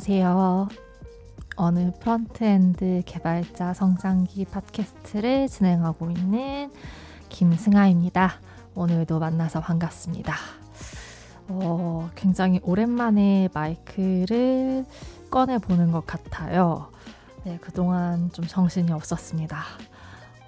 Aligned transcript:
안녕하세요. 0.00 0.68
어느 1.56 1.90
frontend 1.98 3.02
개발자 3.04 3.74
성장기 3.74 4.44
팟캐스트를 4.44 5.48
진행하고 5.48 6.12
있는 6.12 6.70
김승아입니다. 7.30 8.34
오늘도 8.76 9.18
만나서 9.18 9.60
반갑습니다. 9.60 10.36
어, 11.48 12.10
굉장히 12.14 12.60
오랜만에 12.62 13.48
마이크를 13.52 14.86
꺼내보는 15.32 15.90
것 15.90 16.06
같아요. 16.06 16.92
네, 17.42 17.58
그동안 17.60 18.30
좀 18.30 18.46
정신이 18.46 18.92
없었습니다. 18.92 19.64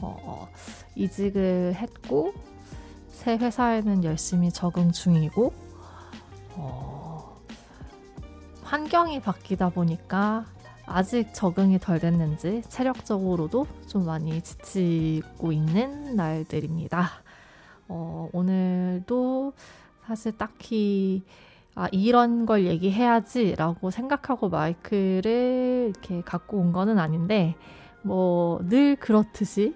어, 0.00 0.46
이직을 0.94 1.74
했고, 1.74 2.34
새 3.10 3.36
회사에는 3.36 4.04
열심히 4.04 4.52
적응 4.52 4.92
중이고, 4.92 5.52
어, 6.54 7.09
환경이 8.70 9.20
바뀌다 9.20 9.70
보니까 9.70 10.44
아직 10.86 11.34
적응이 11.34 11.80
덜 11.80 11.98
됐는지 11.98 12.62
체력적으로도 12.68 13.66
좀 13.88 14.06
많이 14.06 14.40
지치고 14.40 15.50
있는 15.50 16.14
날들입니다. 16.14 17.08
어, 17.88 18.28
오늘도 18.32 19.54
사실 20.06 20.38
딱히 20.38 21.24
아, 21.74 21.88
이런 21.90 22.46
걸 22.46 22.64
얘기해야지라고 22.64 23.90
생각하고 23.90 24.48
마이크를 24.48 25.92
이렇게 25.92 26.22
갖고 26.22 26.58
온 26.58 26.72
거는 26.72 27.00
아닌데, 27.00 27.56
뭐, 28.02 28.60
늘 28.68 28.94
그렇듯이, 28.96 29.74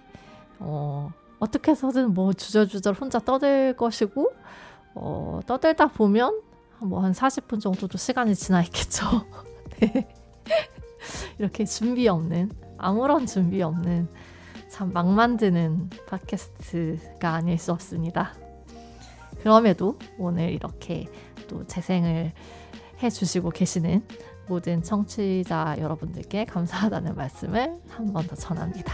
어, 0.61 1.11
어떻게 1.41 1.73
해서든 1.73 2.15
뭐 2.15 2.33
주저주저 2.33 2.93
혼자 2.93 3.19
떠들 3.19 3.77
것이고, 3.77 4.33
어, 4.95 5.41
떠들다 5.47 5.89
보면 5.89 6.54
뭐 6.85 7.01
한 7.01 7.13
40분 7.13 7.61
정도도 7.61 7.99
시간이 7.99 8.35
지나 8.35 8.63
있겠죠. 8.63 9.05
네. 9.81 10.09
이렇게 11.39 11.65
준비 11.65 12.09
없는, 12.09 12.51
아무런 12.79 13.27
준비 13.27 13.63
없는, 13.63 14.09
참 14.69 14.93
막 14.93 15.09
만드는 15.09 15.91
팟캐스트가 16.09 17.35
아닐 17.35 17.59
수 17.59 17.73
없습니다. 17.73 18.33
그럼에도 19.41 19.99
오늘 20.19 20.51
이렇게 20.51 21.07
또 21.49 21.67
재생을 21.67 22.33
해주시고 23.03 23.51
계시는 23.51 24.05
모든 24.49 24.83
청취자 24.83 25.77
여러분들께 25.79 26.45
감사하다는 26.47 27.15
말씀을 27.15 27.81
한 27.89 28.13
번 28.13 28.27
더 28.27 28.35
전합니다. 28.37 28.93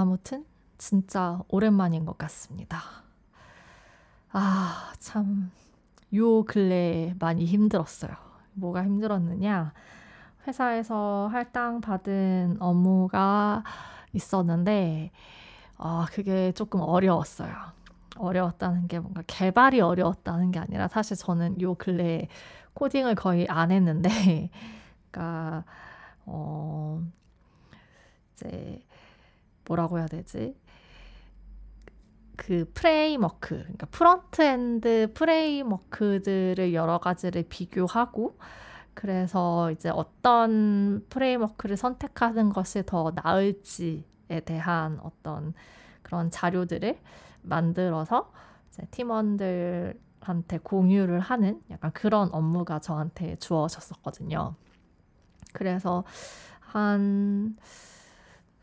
아무튼 0.00 0.46
진짜 0.78 1.42
오랜만인 1.48 2.06
것 2.06 2.16
같습니다. 2.16 2.80
아, 4.32 4.94
참, 4.98 5.50
요 6.14 6.42
근래에 6.44 7.14
많이 7.18 7.44
힘들었어요. 7.44 8.12
뭐가 8.54 8.82
힘들었느냐? 8.82 9.74
회사에서 10.46 11.28
할당 11.30 11.82
받은 11.82 12.56
업무가 12.60 13.62
있었는데, 14.14 15.10
아, 15.76 16.06
그게 16.10 16.52
조금 16.52 16.80
어려웠어요. 16.80 17.54
어려웠다는 18.16 18.88
게 18.88 19.00
뭔가 19.00 19.22
개발이 19.26 19.82
어려웠다는 19.82 20.50
게 20.50 20.60
아니라 20.60 20.88
사실 20.88 21.14
저는 21.14 21.60
요 21.60 21.74
근래에 21.74 22.28
코딩을 22.72 23.16
거의 23.16 23.46
안 23.48 23.70
했는데, 23.70 24.08
그러니까, 25.10 25.64
어, 26.24 27.02
이제 28.32 28.82
뭐라고 29.70 29.98
해야 29.98 30.06
되지? 30.06 30.56
그 32.36 32.68
framework, 32.74 33.58
그러니까 33.58 33.86
frontend 33.90 35.12
framework들을 35.14 36.74
여러 36.74 36.98
가지를 36.98 37.44
비교하고 37.48 38.38
그래서 38.94 39.70
이제 39.70 39.88
어떤 39.90 41.04
framework를 41.08 41.76
선택하는 41.76 42.48
것이 42.50 42.82
더 42.84 43.12
나을지에 43.14 44.40
대한 44.44 44.98
어떤 45.02 45.54
그런 46.02 46.30
자료들을 46.30 46.98
만들어서 47.42 48.32
팀원들한테 48.90 50.58
공유를 50.62 51.20
하는 51.20 51.62
약간 51.70 51.92
그런 51.92 52.30
업무가 52.32 52.80
저한테 52.80 53.36
주어졌었거든요. 53.36 54.54
그래서 55.52 56.04
한 56.60 57.56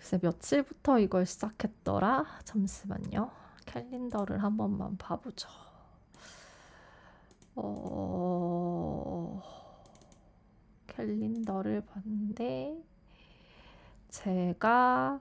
글쎄 0.08 0.20
며칠부터 0.24 1.00
이걸 1.00 1.26
시작했더라? 1.26 2.26
잠시만요. 2.46 3.30
캘린더를 3.66 4.42
한 4.42 4.56
번만 4.56 4.96
봐보죠. 4.96 5.50
어... 7.56 9.42
캘린더를 10.88 11.82
봤는데 11.82 12.82
제가 14.08 15.20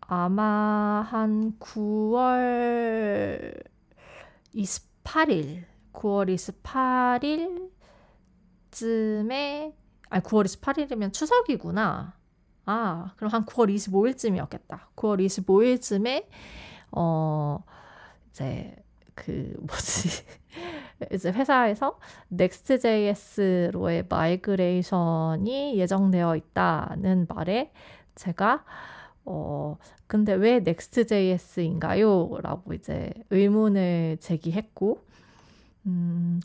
아마 0.00 1.06
한 1.08 1.56
9월 1.60 3.62
28일, 4.56 5.66
9월 5.92 6.34
28일쯤에 8.74 9.72
아니 10.08 10.22
9월 10.24 10.46
28일이면 10.46 11.12
추석이구나. 11.12 12.18
아, 12.70 13.10
그럼 13.16 13.32
한 13.32 13.44
9월 13.46 13.74
25일쯤이었겠다. 13.74 14.86
9월 14.94 15.18
25일쯤에 15.26 16.26
어 16.92 17.64
이제 18.30 18.76
그 19.16 19.56
뭐지? 19.58 20.24
이제 21.12 21.32
회사에서 21.32 21.98
Next.js로의 22.32 24.04
마이그레이션이 24.08 25.78
예정되어 25.78 26.36
있다는 26.36 27.26
말에 27.28 27.72
제가 28.14 28.64
어 29.24 29.76
근데 30.06 30.32
왜 30.34 30.56
Next.js인가요? 30.58 32.38
라고 32.40 32.72
이제 32.72 33.12
의문을 33.30 34.18
제기했고 34.20 35.00
음 35.86 36.40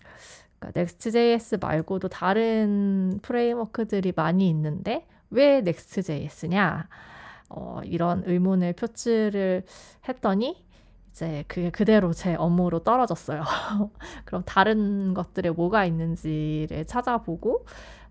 그러니까 0.57 0.79
Next.js 0.79 1.57
말고도 1.61 2.07
다른 2.07 3.19
프레임워크들이 3.21 4.11
많이 4.15 4.49
있는데 4.49 5.05
왜 5.29 5.57
Next.js냐? 5.57 6.87
어, 7.49 7.81
이런 7.83 8.23
의문을 8.25 8.73
표출을 8.73 9.63
했더니 10.07 10.63
이제 11.11 11.45
그게 11.47 11.69
그대로 11.69 12.11
제 12.13 12.35
업무로 12.35 12.79
떨어졌어요. 12.83 13.43
그럼 14.25 14.43
다른 14.45 15.13
것들에 15.13 15.51
뭐가 15.51 15.85
있는지를 15.85 16.85
찾아보고 16.85 17.65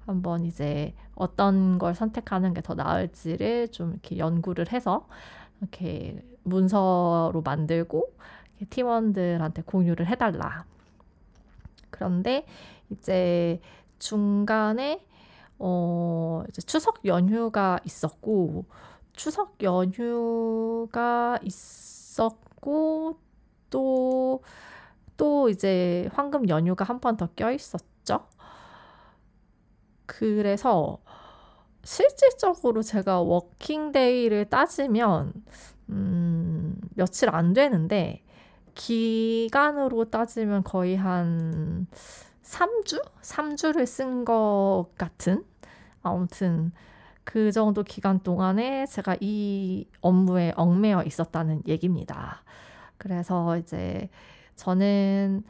한번 0.06 0.44
이제 0.44 0.94
어떤 1.14 1.78
걸 1.78 1.94
선택하는 1.94 2.54
게 2.54 2.60
더 2.62 2.74
나을지를 2.74 3.68
좀 3.68 3.92
이렇게 3.92 4.18
연구를 4.18 4.72
해서 4.72 5.06
이렇게 5.60 6.22
문서로 6.44 7.42
만들고 7.44 8.12
팀원들한테 8.70 9.62
공유를 9.62 10.06
해달라. 10.06 10.64
그런데 11.90 12.46
이제 12.90 13.60
중간에 13.98 15.04
어, 15.58 16.42
이제 16.48 16.62
추석 16.62 17.04
연휴가 17.06 17.78
있었고, 17.84 18.66
추석 19.14 19.56
연휴가 19.62 21.38
있었고, 21.42 23.18
또, 23.70 24.42
또 25.16 25.48
이제 25.50 26.08
황금 26.14 26.48
연휴가 26.48 26.84
한 26.84 27.00
번 27.00 27.16
더 27.16 27.28
껴 27.36 27.52
있었죠. 27.52 28.26
그래서 30.06 30.98
실질적으로 31.84 32.82
제가 32.82 33.20
워킹데이를 33.22 34.46
따지면, 34.50 35.32
음, 35.90 36.76
며칠 36.96 37.30
안 37.34 37.54
되는데, 37.54 38.22
기간으로 38.74 40.06
따지면 40.10 40.64
거의 40.64 40.96
한 40.96 41.86
3주? 42.44 43.02
3주를 43.22 43.86
쓴 43.86 44.24
것 44.24 44.88
같은? 44.98 45.44
아무튼 46.02 46.72
그 47.24 47.50
정도 47.52 47.82
기간 47.82 48.20
동안에 48.22 48.86
제가 48.86 49.16
이 49.20 49.86
업무에 50.02 50.52
얽매여 50.56 51.04
있었다는 51.04 51.62
얘기입니다. 51.66 52.42
그래서 52.98 53.56
이제 53.58 54.10
저는 54.56 55.42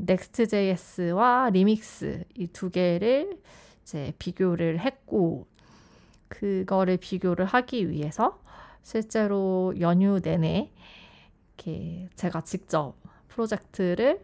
Next.js와 0.00 1.50
리믹스 1.50 2.24
이 2.36 2.46
두 2.48 2.70
개를 2.70 3.38
이제 3.82 4.12
비교를 4.18 4.78
했고 4.80 5.46
그거를 6.28 6.96
비교를 6.98 7.44
하기 7.46 7.90
위해서 7.90 8.40
실제로 8.82 9.74
연휴 9.80 10.20
내내 10.20 10.70
이렇게 11.56 12.08
제가 12.14 12.42
직접 12.42 12.94
프로젝트를 13.28 14.20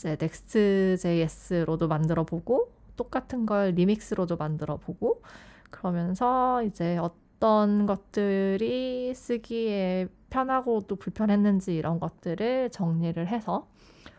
이제 0.00 0.16
Next.js로도 0.18 1.86
만들어 1.88 2.24
보고 2.24 2.72
똑같은 2.96 3.44
걸 3.44 3.72
리믹스로도 3.72 4.36
만들어 4.36 4.78
보고 4.78 5.22
그러면서 5.70 6.62
이제 6.62 6.96
어떤 6.98 7.84
것들이 7.86 9.12
쓰기에 9.14 10.08
편하고 10.30 10.80
또 10.86 10.96
불편했는지 10.96 11.74
이런 11.74 12.00
것들을 12.00 12.70
정리를 12.70 13.26
해서 13.28 13.68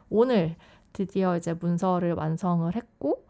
오늘 0.09 0.55
드디어 0.93 1.35
이제 1.37 1.53
문서를 1.53 2.13
완성을 2.13 2.73
했고 2.75 3.25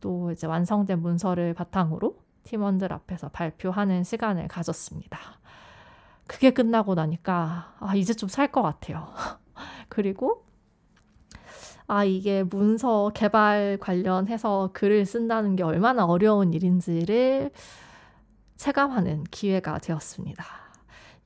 또 0.00 0.30
이제 0.32 0.46
완성된 0.46 1.00
문서를 1.00 1.54
바탕으로 1.54 2.18
팀원들 2.42 2.92
앞에서 2.92 3.28
발표하는 3.30 4.04
시간을 4.04 4.48
가졌습니다. 4.48 5.18
그게 6.26 6.50
끝나고 6.50 6.94
나니까 6.94 7.74
아 7.80 7.94
이제 7.96 8.12
좀 8.12 8.28
살 8.28 8.48
것 8.52 8.62
같아요. 8.62 9.08
그리고 9.88 10.45
아 11.88 12.04
이게 12.04 12.42
문서 12.42 13.10
개발 13.14 13.78
관련해서 13.80 14.70
글을 14.72 15.06
쓴다는 15.06 15.54
게 15.56 15.62
얼마나 15.62 16.04
어려운 16.04 16.52
일인지를 16.52 17.50
체감하는 18.56 19.24
기회가 19.30 19.78
되었습니다. 19.78 20.44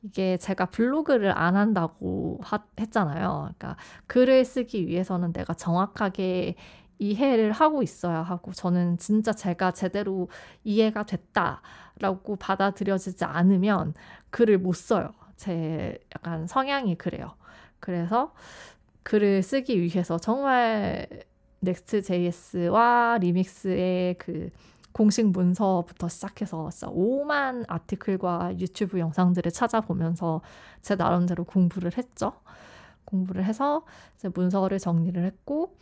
이게 0.03 0.37
제가 0.39 0.67
블로그를 0.67 1.37
안 1.37 1.57
한다고 1.57 2.39
하, 2.43 2.59
했잖아요. 2.79 3.51
그러니까 3.59 3.77
글을 4.07 4.45
쓰기 4.45 4.87
위해서는 4.87 5.33
내가 5.33 5.55
정확하게 5.55 6.57
이해를 6.99 7.53
하고 7.53 7.83
있어야 7.83 8.23
하고 8.23 8.53
저는 8.53 8.99
진짜 8.99 9.33
제가 9.33 9.73
제대로 9.73 10.29
이해가 10.65 11.05
됐다라고 11.05 12.37
받아들여지지 12.39 13.25
않으면 13.25 13.95
글을 14.31 14.59
못 14.59 14.75
써요. 14.75 15.11
제 15.37 15.99
약간 16.15 16.47
성향이 16.47 16.97
그래요. 16.97 17.35
그래서 17.81 18.35
글을 19.11 19.43
쓰기 19.43 19.81
위해서 19.81 20.19
정말 20.19 21.05
Next.js와 21.59 23.19
Remix의 23.19 24.15
그 24.19 24.51
공식 24.93 25.27
문서부터 25.27 26.09
시작해서 26.09 26.71
진짜 26.71 26.87
5만 26.93 27.65
article과 27.67 28.61
유튜브 28.61 29.01
영상들을 29.01 29.51
찾아보면서 29.51 30.43
제 30.81 30.95
나름대로 30.95 31.43
공부를 31.43 31.99
했죠. 31.99 32.35
공부를 33.05 33.45
해서 33.45 33.85
이제 34.15 34.29
문서를 34.33 34.79
정리를 34.79 35.25
했고 35.25 35.75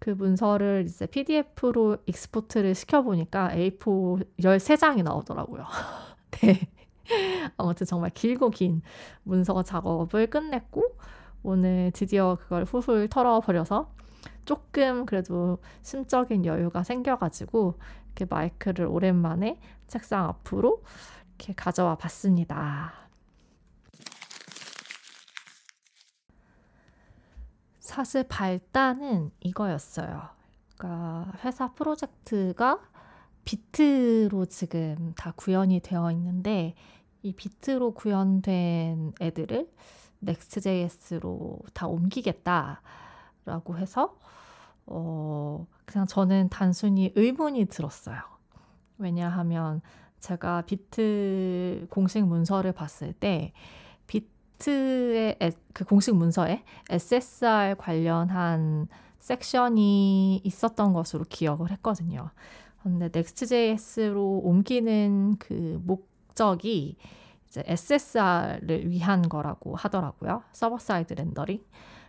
그 0.00 0.10
문서를 0.10 0.84
이제 0.88 1.06
PDF로 1.06 1.98
익스포트를 2.06 2.74
시켜보니까 2.74 3.50
A4 3.50 4.26
13장이 4.40 5.04
나오더라고요. 5.04 5.66
네. 6.42 6.58
아무튼 7.56 7.86
정말 7.86 8.10
길고 8.10 8.50
긴 8.50 8.82
문서 9.22 9.62
작업을 9.62 10.26
끝냈고 10.26 10.96
오늘 11.42 11.90
드디어 11.92 12.36
그걸 12.40 12.64
훌훌 12.64 13.08
털어버려서 13.08 13.92
조금 14.44 15.06
그래도 15.06 15.58
심적인 15.82 16.44
여유가 16.44 16.82
생겨가지고 16.82 17.78
이렇게 18.06 18.24
마이크를 18.28 18.86
오랜만에 18.86 19.58
책상 19.86 20.24
앞으로 20.24 20.82
이렇게 21.38 21.54
가져와 21.54 21.96
봤습니다. 21.96 22.92
사실 27.80 28.24
발단은 28.28 29.32
이거였어요. 29.40 30.30
그러니까 30.78 31.32
회사 31.44 31.72
프로젝트가 31.72 32.80
비트로 33.44 34.46
지금 34.46 35.12
다 35.16 35.32
구현이 35.36 35.80
되어 35.80 36.10
있는데 36.12 36.74
이 37.22 37.32
비트로 37.32 37.94
구현된 37.94 39.12
애들을 39.20 39.70
Next.js로 40.22 41.58
다 41.72 41.86
옮기겠다라고 41.86 43.76
해서 43.78 44.16
어 44.86 45.66
그냥 45.84 46.06
저는 46.06 46.48
단순히 46.48 47.12
의문이 47.14 47.66
들었어요. 47.66 48.18
왜냐하면 48.98 49.80
제가 50.20 50.62
Vite 50.62 51.86
공식 51.90 52.24
문서를 52.24 52.72
봤을 52.72 53.12
때 53.12 53.52
Vite의 54.06 55.36
그 55.72 55.84
공식 55.84 56.14
문서에 56.14 56.62
SSR 56.88 57.74
관련한 57.78 58.86
section이 59.18 60.40
있었던 60.44 60.92
것으로 60.92 61.24
기억을 61.28 61.70
했거든요. 61.72 62.30
근데 62.82 63.06
Next.js로 63.06 64.40
옮기는 64.44 65.36
그 65.38 65.80
목적이 65.84 66.96
이제 67.52 67.62
SSR을 67.66 68.88
위한 68.88 69.28
거라고 69.28 69.76
하더라고요. 69.76 70.42
server 70.52 70.78
side 70.78 71.12
rendering. 71.12 71.62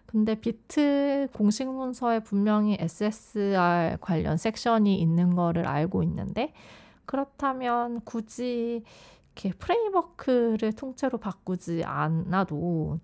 근데 0.06 0.36
Vite 0.36 1.28
공식 1.34 1.68
문서에 1.68 2.22
분명히 2.22 2.78
SSR 2.80 3.98
관련 4.00 4.38
section이 4.38 5.02
있는 5.02 5.36
거를 5.36 5.68
알고 5.68 6.02
있는데 6.04 6.54
그렇다면 7.06 8.00
굳이 8.06 8.84
이렇게 9.36 9.52
프레임워크를 9.58 10.72
통째로 10.72 11.18
바꾸지 11.18 11.84
않아도 11.84 13.00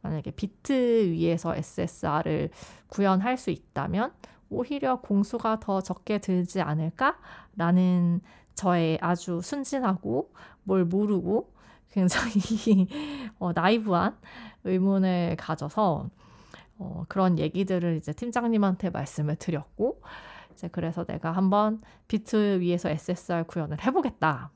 만약에 0.00 0.30
비트 0.30 1.10
위에서 1.10 1.54
SSR을 1.54 2.48
구현할 2.86 3.36
수 3.36 3.50
있다면 3.50 4.12
오히려 4.48 5.00
공수가 5.02 5.60
더 5.60 5.82
적게 5.82 6.18
들지 6.18 6.62
않을까라는 6.62 8.22
저의 8.54 8.98
아주 9.02 9.40
순진하고 9.42 10.32
뭘 10.62 10.86
모르고 10.86 11.52
굉장히 11.92 12.88
어, 13.38 13.52
나이브한 13.52 14.16
의문을 14.64 15.36
가져서 15.38 16.10
어, 16.78 17.04
그런 17.08 17.38
얘기들을 17.38 17.96
이제 17.96 18.12
팀장님한테 18.12 18.90
말씀을 18.90 19.36
드렸고 19.36 20.00
이제 20.52 20.68
그래서 20.68 21.04
내가 21.04 21.32
한번 21.32 21.80
비트 22.08 22.60
위에서 22.60 22.88
SSR 22.88 23.44
구현을 23.44 23.84
해보겠다. 23.84 24.50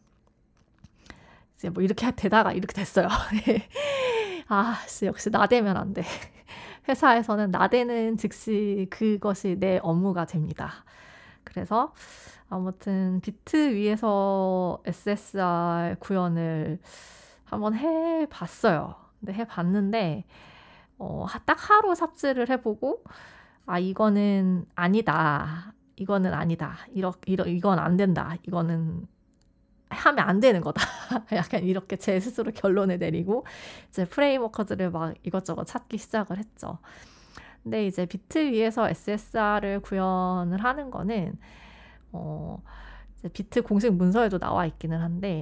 이제 1.56 1.70
뭐 1.70 1.82
이렇게 1.82 2.10
되다가 2.10 2.52
이렇게 2.52 2.74
됐어요. 2.74 3.08
아, 4.48 4.76
역시 5.04 5.30
나대면 5.30 5.76
안 5.76 5.94
돼. 5.94 6.02
회사에서는 6.88 7.50
나대는 7.50 8.16
즉시 8.16 8.86
그것이 8.90 9.56
내 9.58 9.78
업무가 9.82 10.24
됩니다. 10.24 10.84
그래서 11.44 11.92
아무튼 12.48 13.20
비트 13.20 13.74
위에서 13.74 14.80
SSR 14.84 15.96
구현을 15.98 16.78
한번 17.46 17.74
해봤어요. 17.74 18.94
근데 19.20 19.32
해봤는데 19.32 20.24
어, 20.98 21.26
딱 21.44 21.70
하루 21.70 21.94
삽질을 21.94 22.50
해보고 22.50 23.02
아 23.66 23.78
이거는 23.78 24.66
아니다. 24.74 25.72
이거는 25.96 26.34
아니다. 26.34 26.76
이러, 26.92 27.14
이러, 27.26 27.44
이건 27.46 27.78
안 27.78 27.96
된다. 27.96 28.36
이거는 28.46 29.06
하면 29.88 30.28
안 30.28 30.40
되는 30.40 30.60
거다. 30.60 30.82
약간 31.32 31.62
이렇게 31.62 31.96
제 31.96 32.18
스스로 32.20 32.52
결론을 32.52 32.98
내리고 32.98 33.46
이제 33.88 34.04
프레임워커들을 34.04 34.90
막 34.90 35.14
이것저것 35.22 35.64
찾기 35.64 35.98
시작을 35.98 36.38
했죠. 36.38 36.78
근데 37.62 37.86
이제 37.86 38.06
비트 38.06 38.38
위에서 38.52 38.88
SSR을 38.88 39.80
구현을 39.80 40.62
하는 40.62 40.90
거는 40.90 41.36
어 42.12 42.62
비트 43.32 43.62
공식 43.62 43.92
문서에도 43.92 44.38
나와 44.38 44.66
있기는 44.66 45.00
한데 45.00 45.40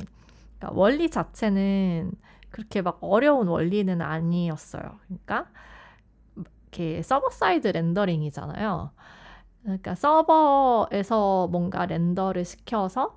그러니까 0.64 0.72
원리 0.74 1.10
자체는 1.10 2.12
그렇게 2.50 2.80
막 2.80 2.98
어려운 3.00 3.48
원리는 3.48 4.00
아니었어요. 4.00 4.82
그러니까 5.04 5.50
이렇게 6.36 7.02
server 7.02 7.30
side 7.30 7.68
rendering이잖아요. 7.68 8.90
그러니까 9.62 9.94
서버에서 9.94 11.48
뭔가 11.48 11.86
render를 11.86 12.44
시켜서 12.44 13.14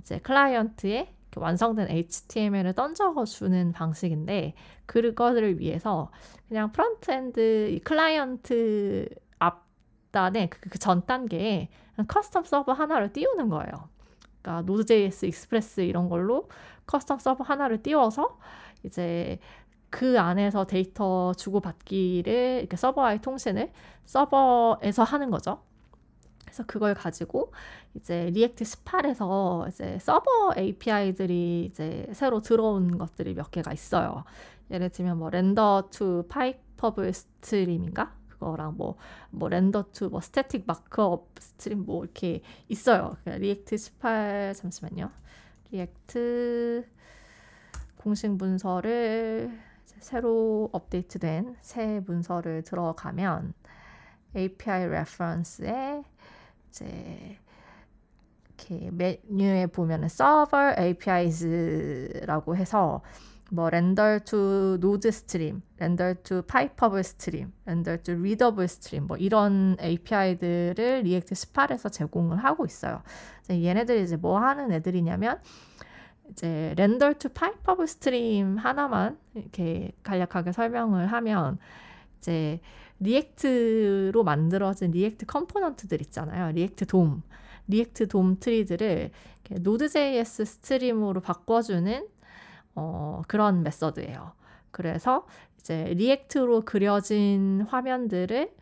이제 0.00 0.18
client에 0.18 1.14
완성된 1.36 1.88
HTML을 1.90 2.72
던져주는 2.72 3.72
방식인데 3.72 4.54
그거를 4.86 5.60
위해서 5.60 6.10
그냥 6.48 6.72
frontend 6.72 7.80
client 7.84 9.08
앞단에 9.38 10.48
그전 10.48 11.00
그 11.02 11.06
단계에 11.06 11.68
custom 11.98 12.44
서버 12.44 12.72
하나를 12.72 13.12
띄우는 13.12 13.48
거예요. 13.50 13.88
그러니까 14.42 14.62
Node.js, 14.62 15.26
Express 15.26 15.80
이런 15.82 16.08
걸로 16.08 16.48
custom 16.88 17.20
서버 17.20 17.44
하나를 17.44 17.82
띄워서 17.82 18.38
이제 18.84 19.38
그 19.90 20.18
안에서 20.20 20.66
데이터 20.66 21.32
주고받기를 21.34 22.58
이렇게 22.60 22.76
서버와의 22.76 23.20
통신을 23.20 23.70
서버에서 24.06 25.04
하는 25.04 25.30
거죠. 25.30 25.62
그래서 26.44 26.64
그걸 26.66 26.94
가지고 26.94 27.52
이제 27.94 28.30
React 28.30 28.64
18에서 28.64 29.68
이제 29.68 29.98
server 30.00 30.52
API들이 30.56 31.66
이제 31.70 32.06
새로 32.12 32.40
들어온 32.40 32.96
것들이 32.98 33.34
몇 33.34 33.50
개가 33.50 33.72
있어요. 33.72 34.24
예를 34.70 34.90
들면 34.90 35.18
뭐 35.18 35.30
render 35.30 35.88
to 35.90 36.24
pipeable 36.28 37.12
stream인가? 37.12 38.14
그거랑 38.28 38.76
뭐, 38.76 38.96
뭐 39.30 39.48
render 39.48 39.86
to 39.92 40.08
뭐 40.10 40.20
static 40.20 40.64
markup 40.66 41.28
stream 41.38 41.84
뭐 41.84 42.04
이렇게 42.04 42.40
있어요. 42.68 43.16
React 43.24 43.76
18 43.76 44.54
잠시만요. 44.56 45.10
React 45.70 46.86
공식 47.96 48.30
문서를 48.30 49.58
새로 49.84 50.70
업데이트된 50.72 51.56
새 51.60 52.00
문서를 52.06 52.62
들어가면 52.62 53.54
API 54.36 54.86
reference에 54.86 56.02
이제 56.68 57.38
이렇게 58.46 58.90
메뉴에 58.90 59.66
보면은 59.66 60.06
server 60.06 60.74
APIs라고 60.78 62.56
해서 62.56 63.02
뭐 63.50 63.68
render 63.68 64.20
to 64.24 64.74
node 64.74 65.08
stream, 65.08 65.62
render 65.80 66.14
to 66.22 66.42
pipeable 66.42 67.00
stream, 67.00 67.52
render 67.66 68.00
to 68.02 68.14
readable 68.14 68.64
stream 68.64 69.06
뭐 69.06 69.16
이런 69.16 69.76
API들을 69.80 71.02
React 71.04 71.34
18에서 71.34 71.90
제공을 71.90 72.36
하고 72.44 72.66
있어요. 72.66 73.02
얘네들이 73.50 74.02
이제 74.02 74.16
뭐 74.16 74.38
하는 74.38 74.70
애들이냐면 74.72 75.40
이제 76.30 76.74
render 76.76 77.14
to 77.14 77.30
pipeable 77.30 77.84
stream 77.84 78.58
하나만 78.58 79.18
이렇게 79.34 79.92
간략하게 80.02 80.52
설명을 80.52 81.06
하면 81.06 81.58
이제 82.18 82.60
React로 83.00 84.24
만들어진 84.24 84.90
React 84.90 85.24
component들 85.26 86.00
있잖아요. 86.02 86.52
리액트 86.52 86.86
돔, 86.86 87.22
리액트 87.68 88.08
돔 88.08 88.36
트리들을 88.38 89.10
노드.js 89.60 90.44
스트림으로 90.44 91.20
바꿔주는 91.20 92.06
어, 92.78 93.22
그런 93.26 93.62
method예요. 93.64 94.32
그래서 94.70 95.26
이제 95.58 95.84
React로 95.96 96.62
그려진 96.62 97.62
화면들을 97.68 98.54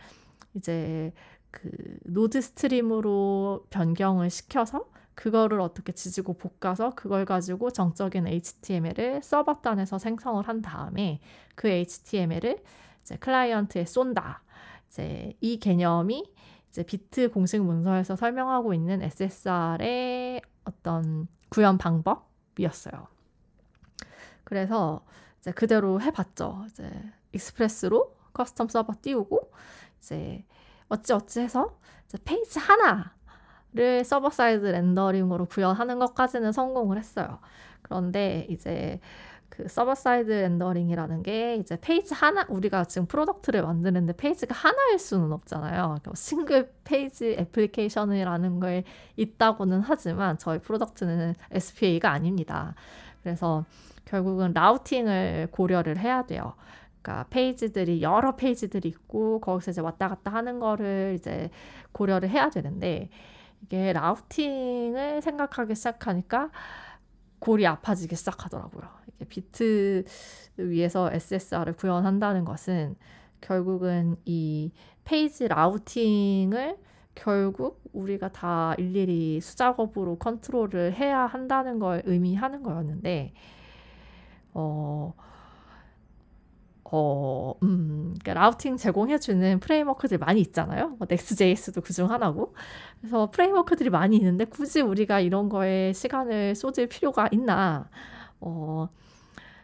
이제 0.55 1.13
그 1.51 1.71
Node 2.05 2.41
stream으로 2.41 3.67
변경을 3.71 4.31
시켜서 4.31 4.87
그거를 5.15 5.61
어떻게 5.61 5.93
지지고 5.93 6.35
볶아서 6.35 6.91
그걸 6.95 7.25
가지고 7.25 7.71
정적인 7.71 8.27
HTML을 8.27 9.23
서버 9.23 9.55
단에서 9.61 9.99
생성을 9.99 10.47
한 10.47 10.63
다음에 10.63 11.21
그 11.55 11.69
HTML을 11.69 12.63
이제 13.03 13.17
클라이언트에 13.17 13.85
쏜다. 13.85 14.43
이제 14.89 15.35
이 15.41 15.59
개념이 15.59 16.25
이제 16.71 16.83
Vite 16.83 17.31
공식 17.31 17.63
문서에서 17.63 18.17
설명하고 18.17 18.75
있는 18.75 19.03
SSR의 19.03 20.43
어떤 20.65 21.29
구현 21.49 21.79
방법이었어요. 21.79 23.16
그래서 24.47 25.05
이제 25.41 25.51
그대로 25.51 26.01
해봤죠. 26.01 26.67
이제 26.69 26.89
Express로 27.33 28.15
custom 28.33 28.71
서버 28.71 28.95
띄우고 29.03 29.51
이제 29.99 30.45
어찌 30.89 31.13
어찌 31.13 31.41
해서 31.41 31.77
이제 32.07 32.17
페이지 32.25 32.61
하나를 32.61 34.05
server 34.05 34.31
side 34.31 34.65
rendering으로 34.65 35.47
구현하는 35.47 35.99
것까지는 35.99 36.53
성공을 36.53 36.97
했어요. 36.97 37.41
그런데 37.83 38.47
이제 38.49 39.01
그 39.49 39.67
server 39.67 39.97
side 39.97 40.31
rendering이라는 40.31 41.25
게 41.25 41.57
이제 41.57 41.77
페이지 41.81 42.15
하나 42.15 42.47
우리가 42.49 42.85
지금 42.85 43.07
product를 43.07 43.63
만드는데 43.63 44.13
페이지가 44.13 44.55
하나일 44.55 45.01
수는 45.01 45.33
없잖아요. 45.33 45.83
그러니까 45.83 46.13
single 46.15 46.73
page 46.85 47.33
application이라는 47.33 48.61
걸 48.61 48.85
있다고는 49.17 49.81
하지만 49.81 50.39
저희 50.39 50.61
product는 50.61 51.35
SPA가 51.51 52.13
아닙니다. 52.13 52.77
그래서 53.23 53.65
결국은 54.07 54.53
routing을 54.55 55.49
고려를 55.51 55.99
해야 55.99 56.25
돼요. 56.25 56.55
그러니까 57.03 57.27
페이지들이 57.29 58.03
여러 58.03 58.35
페이지들이 58.35 58.89
있고 58.89 59.41
거기서 59.41 59.73
이제 59.73 59.81
왔다 59.81 60.09
갔다 60.09 60.33
하는 60.33 60.59
거를 60.59 61.15
이제 61.19 61.51
고려를 61.93 62.31
해야 62.31 62.49
되는데 62.49 63.11
이게 63.63 63.93
routing을 63.93 65.23
생각하기 65.23 65.75
시작하니까 65.75 66.51
골이 67.39 67.67
아파지기 67.67 68.17
시작하더라고요. 68.17 68.89
이게 69.09 69.25
Vite 69.27 70.05
위에서 70.57 71.11
SSR을 71.13 71.75
구현한다는 71.75 72.45
것은 72.45 72.97
결국은 73.41 74.17
이 74.25 74.73
페이지 75.05 75.47
routing을 75.47 76.77
결국 77.15 77.83
우리가 77.93 78.29
다 78.29 78.75
일일이 78.79 79.41
수작업으로 79.41 80.19
컨트롤을 80.19 80.93
해야 80.93 81.21
한다는 81.21 81.79
걸 81.79 82.03
의미하는 82.05 82.63
거였는데 82.63 83.33
어, 84.57 85.15
어, 86.85 87.55
음, 87.63 88.15
그러니까 88.21 88.35
routing 88.35 88.77
제공해주는 88.77 89.59
framework들 89.61 90.19
많이 90.19 90.41
있잖아요. 90.41 90.91
뭐 90.99 91.07
Next.js도 91.11 91.81
그중 91.81 92.11
하나고. 92.11 92.55
그래서 93.01 93.31
framework들이 93.31 93.91
많이 93.91 94.17
있는데 94.17 94.45
굳이 94.45 94.81
우리가 94.83 95.21
이런 95.21 95.49
거에 95.49 95.93
시간을 95.93 96.55
쏟을 96.55 96.87
필요가 96.89 97.29
있나, 97.33 97.89
어, 98.41 98.89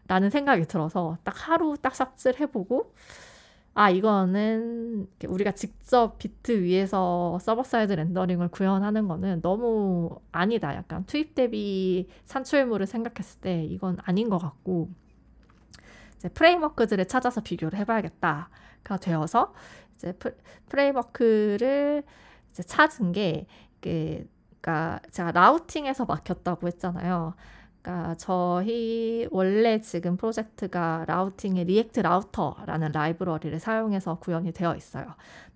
라는 0.08 0.30
생각이 0.30 0.66
들어서 0.66 1.18
딱 1.24 1.34
하루 1.48 1.76
딱 1.80 1.94
삽질 1.94 2.40
해보고, 2.40 2.92
아, 3.74 3.88
이거는 3.88 5.08
우리가 5.26 5.52
직접 5.52 6.18
Vite 6.18 6.62
위에서 6.62 7.38
server 7.40 7.62
side 7.62 7.92
rendering을 7.94 8.48
구현하는 8.48 9.08
거는 9.08 9.40
너무 9.40 10.10
아니다. 10.30 10.74
약간 10.74 11.04
투입 11.06 11.34
대비 11.34 12.06
산출물을 12.26 12.86
생각했을 12.86 13.40
때 13.40 13.64
이건 13.64 13.96
아닌 14.04 14.28
것 14.28 14.36
같고, 14.38 14.90
이제 16.16 16.28
framework들을 16.28 17.04
찾아서 17.06 17.40
비교를 17.42 17.78
해봐야겠다가 17.80 18.96
되어서 19.00 19.54
이제 19.96 20.14
framework를 20.68 22.04
이제 22.50 22.62
찾은 22.62 23.12
게, 23.12 23.46
그, 23.80 24.26
그러니까 24.60 25.00
제가 25.10 25.32
routing에서 25.32 26.04
막혔다고 26.04 26.66
했잖아요. 26.68 27.34
그러니까 27.82 28.14
저희 28.14 29.26
원래 29.32 29.80
지금 29.80 30.16
프로젝트가 30.16 31.04
routing의 31.08 31.64
React 31.64 32.00
Router라는 32.00 32.92
라이브러리를 32.92 33.58
사용해서 33.58 34.20
구현이 34.20 34.52
되어 34.52 34.76
있어요. 34.76 35.06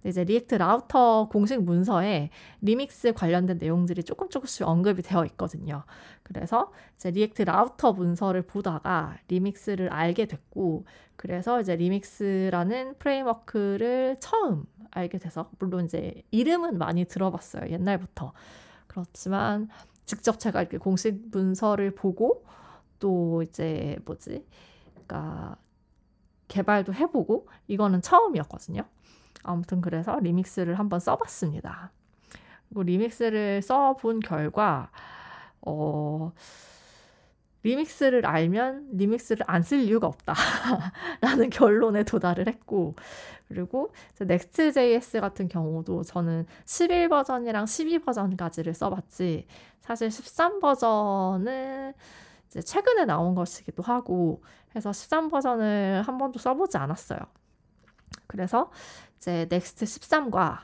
이제 0.04 0.24
React 0.24 0.56
Router 0.56 1.28
공식 1.30 1.62
문서에 1.62 2.30
리믹스 2.62 3.12
관련된 3.12 3.58
내용들이 3.58 4.02
조금 4.02 4.28
조금씩 4.28 4.66
언급이 4.66 5.02
되어 5.02 5.24
있거든요. 5.26 5.84
그래서 6.24 6.72
이제 6.96 7.10
React 7.10 7.42
Router 7.42 7.92
문서를 7.92 8.42
보다가 8.42 9.16
Remix를 9.28 9.92
알게 9.92 10.26
됐고, 10.26 10.84
그래서 11.14 11.60
이제 11.60 11.76
Remix라는 11.76 12.96
framework를 12.98 14.16
처음 14.20 14.64
알게 14.90 15.18
돼서 15.18 15.50
물론 15.58 15.84
이제 15.84 16.22
이름은 16.30 16.78
많이 16.78 17.04
들어봤어요 17.04 17.70
옛날부터 17.70 18.32
그렇지만 18.86 19.68
직접 20.06 20.38
제가 20.40 20.62
이렇게 20.62 20.78
공식 20.78 21.30
문서를 21.32 21.94
보고 21.94 22.44
또 23.00 23.42
이제 23.42 23.98
뭐지? 24.06 24.46
그러니까 24.94 25.56
개발도 26.48 26.94
해보고 26.94 27.48
이거는 27.68 28.02
처음이었거든요. 28.02 28.84
아무튼 29.44 29.80
그래서 29.80 30.18
Remix를 30.20 30.78
한번 30.78 31.00
써봤습니다. 31.00 31.92
그리고 32.68 32.82
Remix를 32.84 33.62
써본 33.62 34.20
결과 34.20 34.90
어 35.62 36.32
Remix를 37.62 38.24
알면 38.26 38.90
Remix를 38.92 39.44
안 39.48 39.62
쓸 39.62 39.80
이유가 39.80 40.06
없다라는 40.06 41.50
결론에 41.50 42.04
도달을 42.04 42.46
했고 42.48 42.94
그리고 43.48 43.92
Next.js 44.20 45.20
같은 45.20 45.48
경우도 45.48 46.02
저는 46.02 46.46
11 46.64 47.08
버전이랑 47.08 47.66
12 47.66 48.00
버전까지를 48.00 48.74
써봤지 48.74 49.46
사실 49.80 50.10
13 50.10 50.58
버전은 50.60 51.94
이제 52.48 52.60
최근에 52.60 53.04
나온 53.04 53.34
것이기도 53.34 53.82
하고 53.82 54.42
해서 54.74 54.92
13 54.92 55.28
버전을 55.28 56.02
한 56.02 56.18
번도 56.18 56.38
써보지 56.38 56.76
않았어요. 56.78 57.18
그래서 58.26 58.70
이제 59.16 59.46
Next 59.50 59.84
13과 59.84 60.58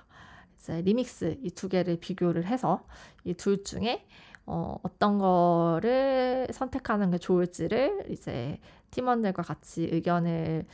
이제 0.58 0.80
리믹스 0.82 1.38
이 1.42 1.50
두 1.50 1.68
개를 1.68 1.96
비교를 1.98 2.46
해서 2.46 2.84
이 3.24 3.34
둘 3.34 3.62
중에 3.64 4.06
어, 4.46 4.76
어떤 4.82 5.18
거를 5.18 6.48
선택하는 6.52 7.10
게 7.10 7.18
좋을지를 7.18 8.06
이제 8.10 8.58
팀원들과 8.90 9.42
같이 9.42 9.88
의견을 9.90 10.66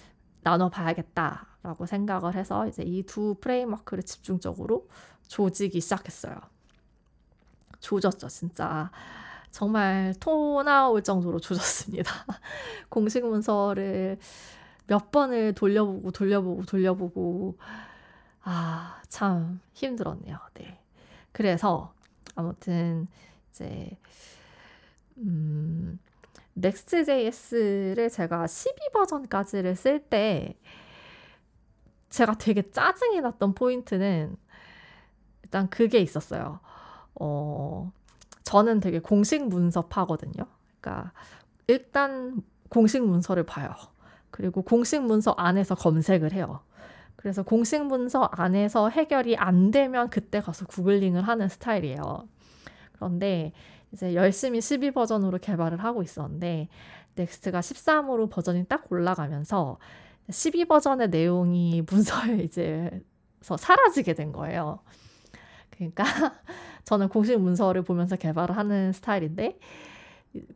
나눠봐야겠다라고 0.42 1.87
생각을 1.87 2.35
해서 2.35 2.66
이제 2.66 2.83
이 2.83 3.02
두 3.04 3.35
framework를 3.40 4.02
집중적으로 4.02 4.88
조지기 5.28 5.80
시작했어요. 5.80 6.37
조졌죠, 7.80 8.28
진짜. 8.28 8.90
정말 9.50 10.14
토 10.21 10.62
나올 10.62 11.02
정도로 11.02 11.40
조졌습니다. 11.40 12.12
공식 12.90 13.25
문서를 13.26 14.18
몇 14.87 15.11
번을 15.11 15.54
돌려보고 15.54 16.11
돌려보고 16.11 16.64
돌려보고 16.64 17.59
아, 18.42 19.00
참 19.09 19.61
힘들었네요. 19.75 20.38
네. 20.54 20.80
그래서 21.33 21.92
아무튼 22.35 23.07
이제 23.50 23.97
음 25.18 25.99
넥스트.js를 26.60 28.10
제가 28.10 28.44
12버전까지를 28.46 29.74
쓸 29.74 30.00
때 30.00 30.56
제가 32.10 32.34
되게 32.38 32.70
짜증이 32.70 33.20
났던 33.20 33.54
포인트는 33.54 34.36
일단 35.42 35.68
그게 35.70 35.98
있었어요. 35.98 36.60
어, 37.14 37.92
저는 38.44 38.80
되게 38.80 38.98
공식 38.98 39.46
문서파거든요. 39.46 40.46
그러니까 40.80 41.12
일단 41.66 42.42
공식 42.68 43.02
문서를 43.02 43.44
봐요. 43.44 43.70
그리고 44.30 44.62
공식 44.62 45.02
문서 45.02 45.32
안에서 45.32 45.74
검색을 45.74 46.32
해요. 46.32 46.60
그래서 47.16 47.42
공식 47.42 47.84
문서 47.84 48.28
안에서 48.32 48.88
해결이 48.90 49.36
안 49.36 49.70
되면 49.70 50.08
그때 50.08 50.40
가서 50.40 50.66
구글링을 50.66 51.22
하는 51.22 51.48
스타일이에요. 51.48 52.28
그런데 52.92 53.52
이제 53.92 54.14
열심히 54.14 54.61
12 54.61 54.90
버전으로 54.92 55.38
개발을 55.38 55.83
하고 55.83 56.02
있었는데 56.02 56.68
Next가 57.14 57.60
13으로 57.61 58.30
버전이 58.30 58.64
딱 58.66 58.90
올라가면서 58.90 59.78
12 60.30 60.66
버전의 60.66 61.09
내용이 61.09 61.83
문서에 61.88 62.38
이제 62.38 63.02
사라지게 63.40 64.14
된 64.14 64.33
거예요. 64.33 64.80
그러니까 65.71 66.04
저는 66.85 67.09
공식 67.09 67.38
문서를 67.38 67.83
보면서 67.83 68.16
개발을 68.16 68.57
하는 68.57 68.92
스타일인데 68.92 69.59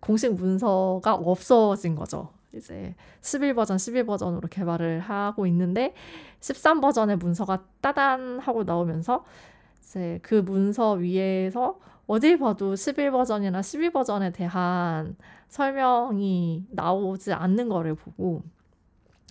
공식 0.00 0.34
문서가 0.34 1.14
없어진 1.14 1.94
거죠. 1.94 2.30
이제 2.54 2.94
11버전, 3.22 3.76
12버전으로 3.76 4.50
개발을 4.50 5.00
하고 5.00 5.46
있는데 5.46 5.94
13버전의 6.40 7.16
문서가 7.16 7.64
따단 7.80 8.40
하고 8.40 8.64
나오면서 8.64 9.24
이제 9.80 10.18
그 10.22 10.34
문서 10.34 10.92
위에서 10.92 11.78
어딜 12.12 12.38
봐도 12.38 12.74
11버전이나 12.74 13.60
12버전에 13.60 14.34
대한 14.34 15.16
설명이 15.48 16.66
나오지 16.68 17.32
않는 17.32 17.70
거를 17.70 17.94
보고 17.94 18.42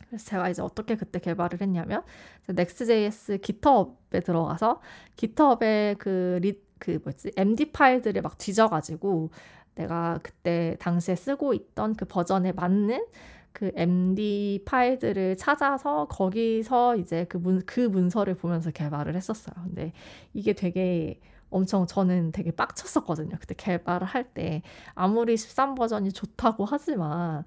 그래서 0.08 0.26
제가 0.26 0.50
이제 0.50 0.64
어떻게 0.64 0.96
그때 0.96 1.20
개발을 1.20 1.62
했냐면 1.62 2.02
Next.js 2.48 3.40
GitHub에 3.42 4.22
들어가서 4.22 4.82
GitHub에 5.16 5.96
그, 6.00 6.40
리, 6.42 6.60
그 6.80 6.98
뭐지 7.04 7.34
MD 7.38 7.72
파일들을 7.72 8.20
막 8.24 8.40
뒤져가지고 8.40 9.30
내가 9.76 10.20
그때 10.24 10.76
당시에 10.80 11.16
쓰고 11.16 11.54
있던 11.54 11.94
그 11.94 12.06
버전에 12.06 12.52
맞는 12.52 13.06
그 13.52 13.72
MD 13.76 14.64
파일들을 14.66 15.38
찾아서 15.38 16.08
거기서 16.08 16.96
이제 16.96 17.26
그, 17.30 17.38
문, 17.38 17.62
그 17.68 17.82
문서를 17.82 18.34
보면서 18.34 18.72
개발을 18.72 19.16
했었어요. 19.16 19.54
근데 19.66 19.94
이게 20.34 20.54
되게 20.54 21.20
엄청 21.52 21.86
저는 21.86 22.32
되게 22.32 22.52
빡쳤었거든요. 22.52 23.38
그때 23.40 23.54
개발을 23.56 24.08
할 24.08 24.24
때. 24.24 24.64
아무리 24.96 25.36
13버전이 25.36 26.14
좋다고 26.16 26.66
하지만 26.66 27.44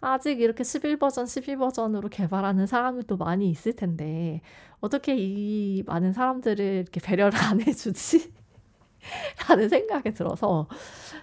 아직 0.00 0.40
이렇게 0.40 0.62
11버전, 0.62 1.24
12버전으로 1.24 2.10
개발하는 2.10 2.66
사람들도 2.66 3.16
많이 3.16 3.48
있을 3.48 3.74
텐데 3.74 4.42
어떻게 4.80 5.16
이 5.16 5.82
많은 5.86 6.12
사람들을 6.12 6.62
이렇게 6.62 7.00
배려를 7.00 7.38
안 7.38 7.60
해주지? 7.62 8.34
라는 9.48 9.68
생각이 9.68 10.12
들어서 10.12 10.66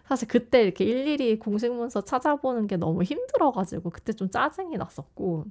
사실 0.08 0.28
그때 0.28 0.64
이렇게 0.64 0.84
일일이 0.84 1.38
공식 1.38 1.72
문서 1.72 2.02
찾아보는 2.02 2.68
게 2.68 2.78
너무 2.78 3.04
힘들어가지고 3.04 3.90
그때 3.90 4.14
좀 4.14 4.30
짜증이 4.30 4.78
났었고 4.78 5.46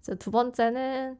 이제 0.00 0.14
두 0.14 0.30
번째는 0.30 1.18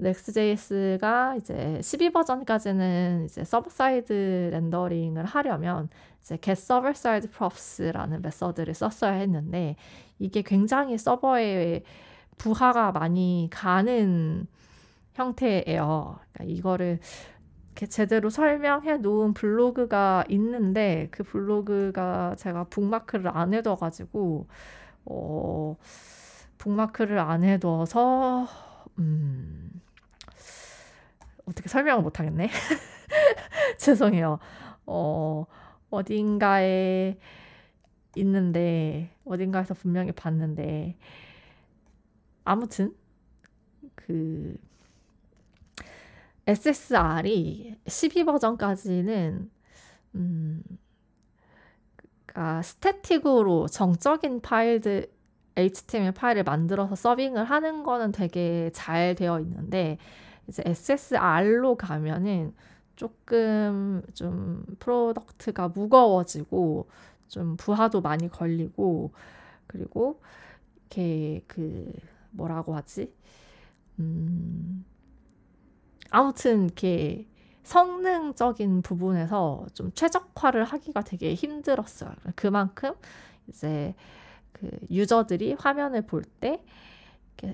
Next.js가 0.00 1.36
이제 1.36 1.78
12버전까지는 1.80 3.26
이제 3.26 3.44
서버 3.44 3.70
사이드 3.70 4.50
렌더링을 4.52 5.24
하려면 5.24 5.88
이제 6.20 6.36
get 6.36 6.52
server 6.52 6.90
side 6.90 7.30
props라는 7.30 8.22
method를 8.22 8.74
썼어야 8.74 9.12
했는데 9.12 9.76
이게 10.18 10.42
굉장히 10.42 10.98
서버에 10.98 11.82
부하가 12.38 12.90
많이 12.90 13.48
가는 13.52 14.46
형태예요. 15.14 16.18
그러니까 16.32 16.44
이거를 16.44 16.98
제대로 17.88 18.30
설명해 18.30 18.98
놓은 18.98 19.34
블로그가 19.34 20.24
있는데 20.28 21.08
그 21.10 21.22
블로그가 21.22 22.34
제가 22.36 22.64
북마크를 22.64 23.28
안 23.36 23.54
해둬가지고 23.54 24.46
어 25.06 25.76
북마크를 26.58 27.18
안 27.18 27.44
해둬서 27.44 28.46
음 28.98 29.63
어떻게 31.46 31.68
설명을 31.68 32.02
못 32.02 32.18
하겠네. 32.18 32.50
죄송해요. 33.78 34.38
어 34.86 35.46
어딘가에 35.90 37.18
있는데 38.16 39.10
어딘가에서 39.24 39.74
분명히 39.74 40.12
봤는데 40.12 40.96
아무튼 42.44 42.94
그 43.94 44.56
SSR이 46.46 47.76
12버전까지는 47.86 49.48
음, 50.16 50.62
그러니까 52.26 52.62
static으로 52.62 53.68
정적인 53.68 54.40
파일들 54.40 55.10
HTML 55.56 56.12
파일을 56.12 56.42
만들어서 56.42 56.94
서빙을 56.96 57.44
하는 57.44 57.84
거는 57.84 58.12
되게 58.12 58.70
잘 58.74 59.14
되어 59.14 59.40
있는데 59.40 59.98
이제 60.48 60.62
SSR로 60.66 61.76
가면은 61.76 62.54
조금 62.96 64.02
좀 64.14 64.64
product가 64.78 65.68
무거워지고 65.68 66.88
좀 67.28 67.56
부하도 67.56 68.00
많이 68.00 68.28
걸리고 68.28 69.12
그리고 69.66 70.20
이렇게 70.90 71.42
그 71.46 71.92
뭐라고 72.30 72.74
하지? 72.76 73.12
음 73.98 74.84
아무튼 76.10 76.64
이렇게 76.66 77.26
성능적인 77.64 78.82
부분에서 78.82 79.66
좀 79.72 79.90
최적화를 79.94 80.64
하기가 80.64 81.02
되게 81.02 81.34
힘들었어요. 81.34 82.12
그만큼 82.36 82.92
이제 83.48 83.94
그 84.52 84.70
유저들이 84.90 85.54
화면을 85.54 86.02
볼때 86.02 86.62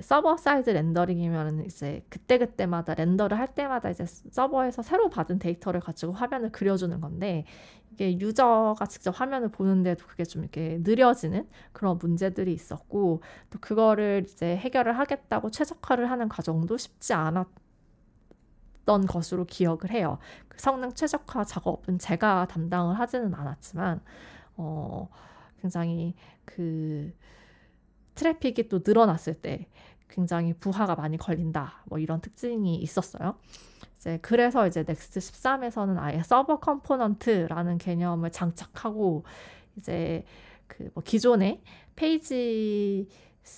서버 0.03 0.37
사이드 0.37 0.71
렌더링이면 0.71 1.65
이제 1.65 2.05
그때그때마다 2.09 2.95
render를 2.95 3.39
할 3.39 3.55
때마다 3.55 3.91
이제 3.91 4.05
서버에서 4.07 4.83
새로 4.83 5.09
받은 5.09 5.39
데이터를 5.39 5.81
가지고 5.81 6.13
화면을 6.13 6.53
그려주는 6.53 7.01
건데 7.01 7.45
이게 7.93 8.19
유저가 8.19 8.87
직접 8.87 9.19
화면을 9.19 9.49
보는데도 9.49 10.07
그게 10.07 10.25
좀 10.25 10.43
이렇게 10.43 10.79
느려지는 10.83 11.49
그런 11.73 11.99
문제들이 11.99 12.53
있었고 12.53 13.23
또 13.51 13.59
그거를 13.61 14.27
이제 14.29 14.57
해결을 14.57 14.99
하겠다고 14.99 15.51
최적화를 15.51 16.11
하는 16.11 16.29
과정도 16.29 16.77
쉽지 16.77 17.15
않았 17.15 17.49
있었던 18.91 19.07
것으로 19.07 19.45
기억을 19.45 19.91
해요. 19.91 20.19
그 20.49 20.59
성능 20.61 20.93
최적화 20.93 21.45
작업은 21.45 21.99
제가 21.99 22.49
담당을 22.49 22.99
하지는 22.99 23.33
않았지만 23.35 24.01
어, 24.57 25.09
굉장히 25.61 26.15
그 26.45 27.13
트래픽이 28.21 28.69
또 28.69 28.81
늘어났을 28.85 29.33
때 29.35 29.67
굉장히 30.09 30.53
부하가 30.53 30.95
많이 30.95 31.17
걸린다. 31.17 31.85
뭐 31.87 31.99
이런 31.99 32.21
특징이 32.21 32.77
있었어요. 32.77 33.37
이제 33.97 34.19
그래서 34.21 34.67
이제 34.67 34.85
Next 34.87 35.21
13에서는 35.21 35.99
아예 35.99 36.23
서버 36.23 36.59
컴포넌트라는 36.61 37.79
개념을 37.79 38.31
장착하고 38.31 39.25
이제 39.77 40.25
그 40.67 40.91
뭐 40.95 41.03
기존의 41.03 41.63
페이지 41.97 43.09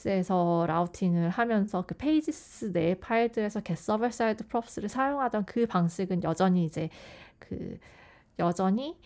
에서 0.06 0.64
라우팅을 0.66 1.28
하면서 1.28 1.84
그 1.86 1.94
pages 1.96 2.72
내 2.72 2.94
파일들에서 2.94 3.60
get 3.60 3.74
server 3.74 4.08
side 4.08 4.46
props를 4.46 4.88
사용하던 4.88 5.44
그 5.44 5.66
방식은 5.66 6.22
여전히 6.22 6.64
이제 6.64 6.88
그 7.38 7.78
여전히 8.38 8.98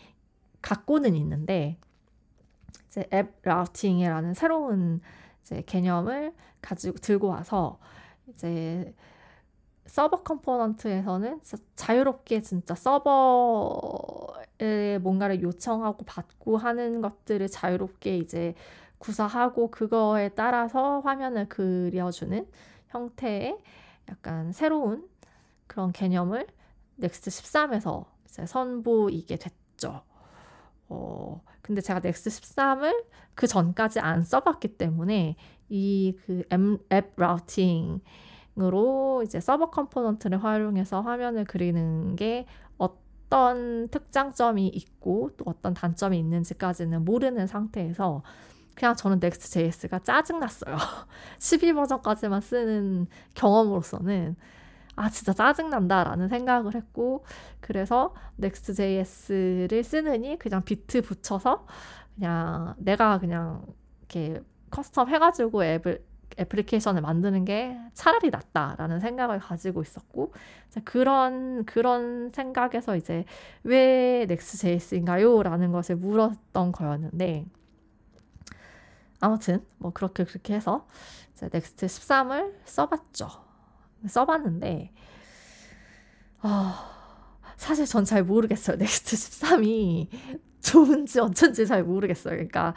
갖고는 0.62 1.16
있는데 1.16 1.78
이제 2.86 3.08
앱 3.12 3.40
라우팅이라는 3.42 4.34
새로운 4.34 5.00
이제 5.46 5.62
개념을 5.64 6.34
가지고 6.60 6.98
들고 6.98 7.28
와서 7.28 7.78
이제 8.28 8.92
서버 9.86 10.24
컴포넌트에서는 10.24 11.40
자유롭게 11.76 12.40
진짜 12.40 12.74
서버에 12.74 14.18
뭔가를 15.00 15.40
요청하고 15.42 16.04
받고 16.04 16.56
하는 16.56 17.00
것들을 17.00 17.46
자유롭게 17.48 18.18
이제 18.18 18.54
구사하고 18.98 19.70
그거에 19.70 20.30
따라서 20.30 20.98
화면을 21.00 21.48
그려주는 21.48 22.44
형태의 22.88 23.56
약간 24.08 24.50
새로운 24.50 25.08
그런 25.68 25.92
개념을 25.92 26.48
Next 26.96 27.30
13에서 27.30 28.06
이제 28.24 28.46
선보이게 28.46 29.36
됐죠. 29.36 30.02
어, 30.88 31.42
근데 31.62 31.80
제가 31.80 32.00
Next 32.00 32.30
13을 32.30 33.04
그 33.34 33.46
전까지 33.46 34.00
안 34.00 34.22
써봤기 34.24 34.76
때문에 34.78 35.36
이 35.68 36.14
그 36.26 36.44
앱 36.92 37.12
라우팅으로 37.16 38.00
이제 39.24 39.40
서버 39.40 39.70
컴포넌트를 39.70 40.42
활용해서 40.42 41.00
화면을 41.00 41.44
그리는 41.44 42.16
게 42.16 42.46
어떤 42.78 43.88
특장점이 43.88 44.68
있고 44.68 45.30
또 45.36 45.44
어떤 45.48 45.74
단점이 45.74 46.18
있는지까지는 46.18 47.04
모르는 47.04 47.46
상태에서 47.46 48.22
그냥 48.74 48.94
저는 48.94 49.18
Next.js가 49.22 50.00
짜증났어요. 50.00 50.76
12버전까지만 51.40 52.42
쓰는 52.42 53.06
경험으로서는 53.34 54.36
아 54.96 55.10
진짜 55.10 55.32
짜증난다라는 55.32 56.28
생각을 56.28 56.74
했고 56.74 57.24
그래서 57.60 58.14
Next.js를 58.38 59.84
쓰느니 59.84 60.38
그냥 60.38 60.62
Vite 60.64 61.02
붙여서 61.02 61.66
그냥 62.14 62.74
내가 62.78 63.18
그냥 63.18 63.64
이렇게 64.00 64.42
custom 64.70 65.08
해가지고 65.08 65.64
앱을 65.64 66.04
애플리케이션을 66.38 67.00
만드는 67.00 67.44
게 67.44 67.78
차라리 67.94 68.30
낫다라는 68.30 69.00
생각을 69.00 69.38
가지고 69.38 69.82
있었고 69.82 70.32
그런 70.84 71.64
그런 71.64 72.30
생각에서 72.30 72.96
이제 72.96 73.24
왜 73.62 74.22
Next.js인가요? 74.22 75.42
라는 75.42 75.72
것을 75.72 75.96
물었던 75.96 76.72
거였는데 76.72 77.46
아무튼 79.20 79.64
뭐 79.78 79.92
그렇게 79.92 80.24
그렇게 80.24 80.54
해서 80.54 80.86
이제 81.32 81.48
Next 81.52 81.86
13을 81.86 82.54
써봤죠. 82.64 83.45
써봤는데 84.06 84.92
어, 86.42 86.74
사실 87.56 87.86
전 87.86 88.04
잘 88.04 88.22
모르겠어요. 88.24 88.76
Next 88.78 89.16
13이 89.16 90.08
좋은지 90.60 91.20
어쩐지 91.20 91.66
잘 91.66 91.82
모르겠어요. 91.84 92.34
그러니까 92.34 92.74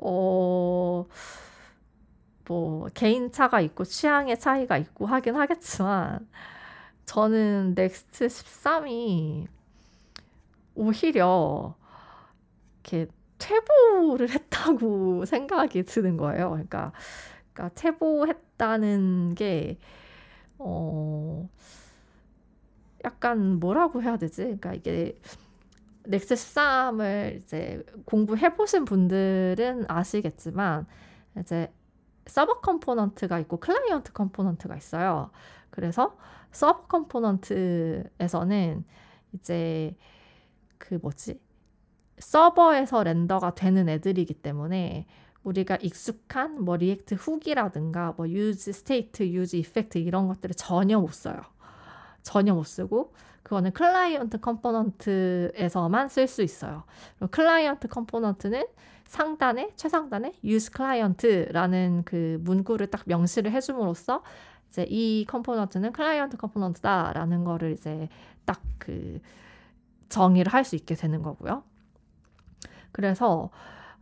어. 0.00 1.06
뭐 2.46 2.88
개인 2.94 3.30
차가 3.30 3.60
있고 3.60 3.84
취향의 3.84 4.38
차이가 4.40 4.78
있고 4.78 5.04
하긴 5.06 5.36
하겠지만 5.36 6.26
저는 7.04 7.74
Next 7.74 8.26
13이 8.26 9.46
오히려 10.74 11.74
이렇게 12.84 13.06
퇴보를 13.38 14.30
했다고 14.30 15.24
생각이 15.26 15.84
드는 15.84 16.16
거예요. 16.16 16.50
그러니까, 16.50 16.92
그러니까 17.58 17.68
퇴보했다는 17.74 19.34
게, 19.34 19.78
어, 20.58 21.48
약간 23.04 23.58
뭐라고 23.58 24.00
해야 24.02 24.16
되지? 24.16 24.42
그러니까 24.42 24.74
이게 24.74 25.18
넥스 26.04 26.36
13을 26.36 27.38
이제 27.42 27.84
공부해 28.04 28.54
보신 28.54 28.84
분들은 28.84 29.86
아시겠지만 29.88 30.86
이제 31.40 31.72
서버 32.26 32.60
컴포넌트가 32.60 33.40
있고 33.40 33.58
클라이언트 33.58 34.12
컴포넌트가 34.12 34.76
있어요. 34.76 35.30
그래서 35.70 36.16
서버 36.52 36.86
컴포넌트에서는 36.86 38.84
이제 39.32 39.96
그 40.78 40.94
뭐지? 41.02 41.40
서버에서 42.18 43.02
render가 43.02 43.54
되는 43.54 43.88
애들이기 43.88 44.34
때문에 44.34 45.06
우리가 45.42 45.76
익숙한 45.76 46.62
뭐 46.64 46.76
React 46.76 47.14
Hook이라든가 47.14 48.14
뭐 48.16 48.28
useState, 48.28 49.22
useEffect 49.22 49.98
이런 49.98 50.28
것들을 50.28 50.54
전혀 50.54 50.98
못 50.98 51.12
써요. 51.12 51.40
전혀 52.22 52.54
못 52.54 52.64
쓰고 52.64 53.14
그거는 53.42 53.72
클라이언트 53.72 54.40
컴포넌트에서만 54.40 56.08
쓸 56.08 56.26
수 56.26 56.42
있어요. 56.42 56.84
클라이언트 57.30 57.88
컴포넌트는 57.88 58.66
상단에 59.06 59.72
최상단에 59.76 60.34
use 60.44 60.70
client라는 60.74 62.02
그 62.04 62.38
문구를 62.42 62.88
딱 62.88 63.02
명시를 63.06 63.52
해줌으로써 63.52 64.22
이제 64.68 64.84
이 64.90 65.24
컴포넌트는 65.26 65.92
클라이언트 65.92 66.36
컴포넌트다라는 66.36 67.44
거를 67.44 67.72
이제 67.72 68.08
딱 68.44 68.60
그 68.78 69.20
정의를 70.08 70.52
할 70.52 70.64
수 70.64 70.74
있게 70.76 70.94
되는 70.94 71.22
거고요. 71.22 71.62
그래서 72.92 73.50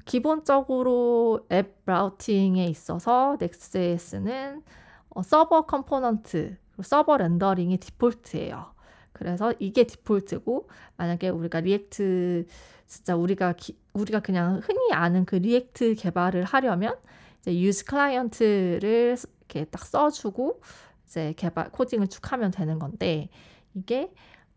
기본적으로 0.06 1.46
앱 1.52 1.82
라우팅에 1.84 2.64
있어서 2.66 3.36
Next.js는 3.40 4.62
어, 5.10 5.22
서버 5.22 5.66
컴포넌트, 5.66 6.56
서버 6.82 7.16
렌더링이 7.18 7.76
디폴트예요. 7.78 8.74
그래서 9.12 9.52
이게 9.58 9.84
디폴트고 9.84 10.68
만약에 10.96 11.28
우리가 11.28 11.60
React 11.61 12.46
진짜 12.86 13.16
우리가 13.16 13.54
기, 13.54 13.76
우리가 13.94 14.20
그냥 14.20 14.60
흔히 14.62 14.92
아는 14.92 15.24
그 15.24 15.36
React 15.37 15.94
개발을 15.96 16.44
하려면 16.44 16.96
이제 17.40 17.52
use 17.52 17.84
client를 17.87 19.16
이렇게 19.40 19.64
딱 19.64 19.84
써주고 19.84 20.60
이제 21.06 21.32
개발 21.36 21.70
코딩을 21.70 22.08
쭉 22.08 22.32
하면 22.32 22.50
되는 22.50 22.78
건데 22.78 23.28
이게 23.74 24.12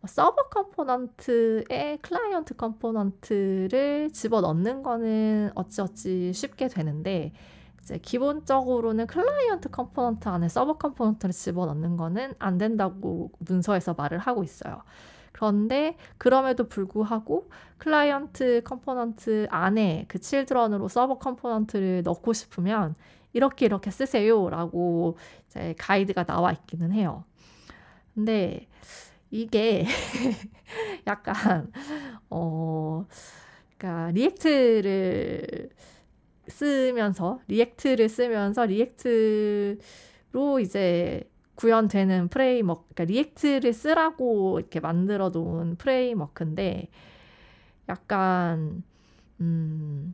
서버 0.05 0.49
컴포넌트에 0.49 1.97
클라이언트 2.01 2.55
컴포넌트를 2.55 4.11
집어넣는 4.11 4.81
거는 4.81 5.51
어찌어찌 5.55 6.31
쉽게 6.33 6.69
되는데 6.69 7.33
이제 7.81 7.97
기본적으로는 7.97 9.07
클라이언트 9.07 9.69
component 9.69 10.29
안에 10.29 10.47
서버 10.47 10.77
component를 10.77 11.33
집어넣는 11.33 11.97
거는 11.97 12.33
안 12.39 12.57
된다고 12.57 13.31
문서에서 13.39 13.93
말을 13.93 14.19
하고 14.19 14.43
있어요. 14.43 14.83
그런데 15.31 15.97
그럼에도 16.17 16.67
불구하고 16.67 17.49
클라이언트 17.77 18.63
component 18.63 19.47
안에 19.49 20.05
그 20.07 20.19
children으로 20.19 20.87
서버 20.87 21.17
component를 21.17 22.03
넣고 22.03 22.33
싶으면 22.33 22.95
이렇게 23.33 23.65
이렇게 23.65 23.91
쓰세요라고 23.91 25.17
이제 25.47 25.75
가이드가 25.77 26.23
나와 26.23 26.51
있기는 26.51 26.91
해요. 26.91 27.25
근데 28.15 28.67
이게 29.31 29.85
약간 31.07 31.71
어 32.29 33.05
그러니까 33.77 34.11
리액트를 34.11 35.69
쓰면서 36.47 37.39
리액트를 37.47 38.09
쓰면서 38.09 38.65
리액트로 38.65 39.79
이제 40.61 41.29
구현되는 41.55 42.29
프레임워크, 42.29 42.85
그러니까 42.93 43.03
리액트를 43.05 43.73
쓰라고 43.73 44.59
이렇게 44.59 44.79
만들어 44.79 45.29
놓은 45.29 45.75
프레임워크인데 45.75 46.87
약간 47.89 48.83
음 49.41 50.13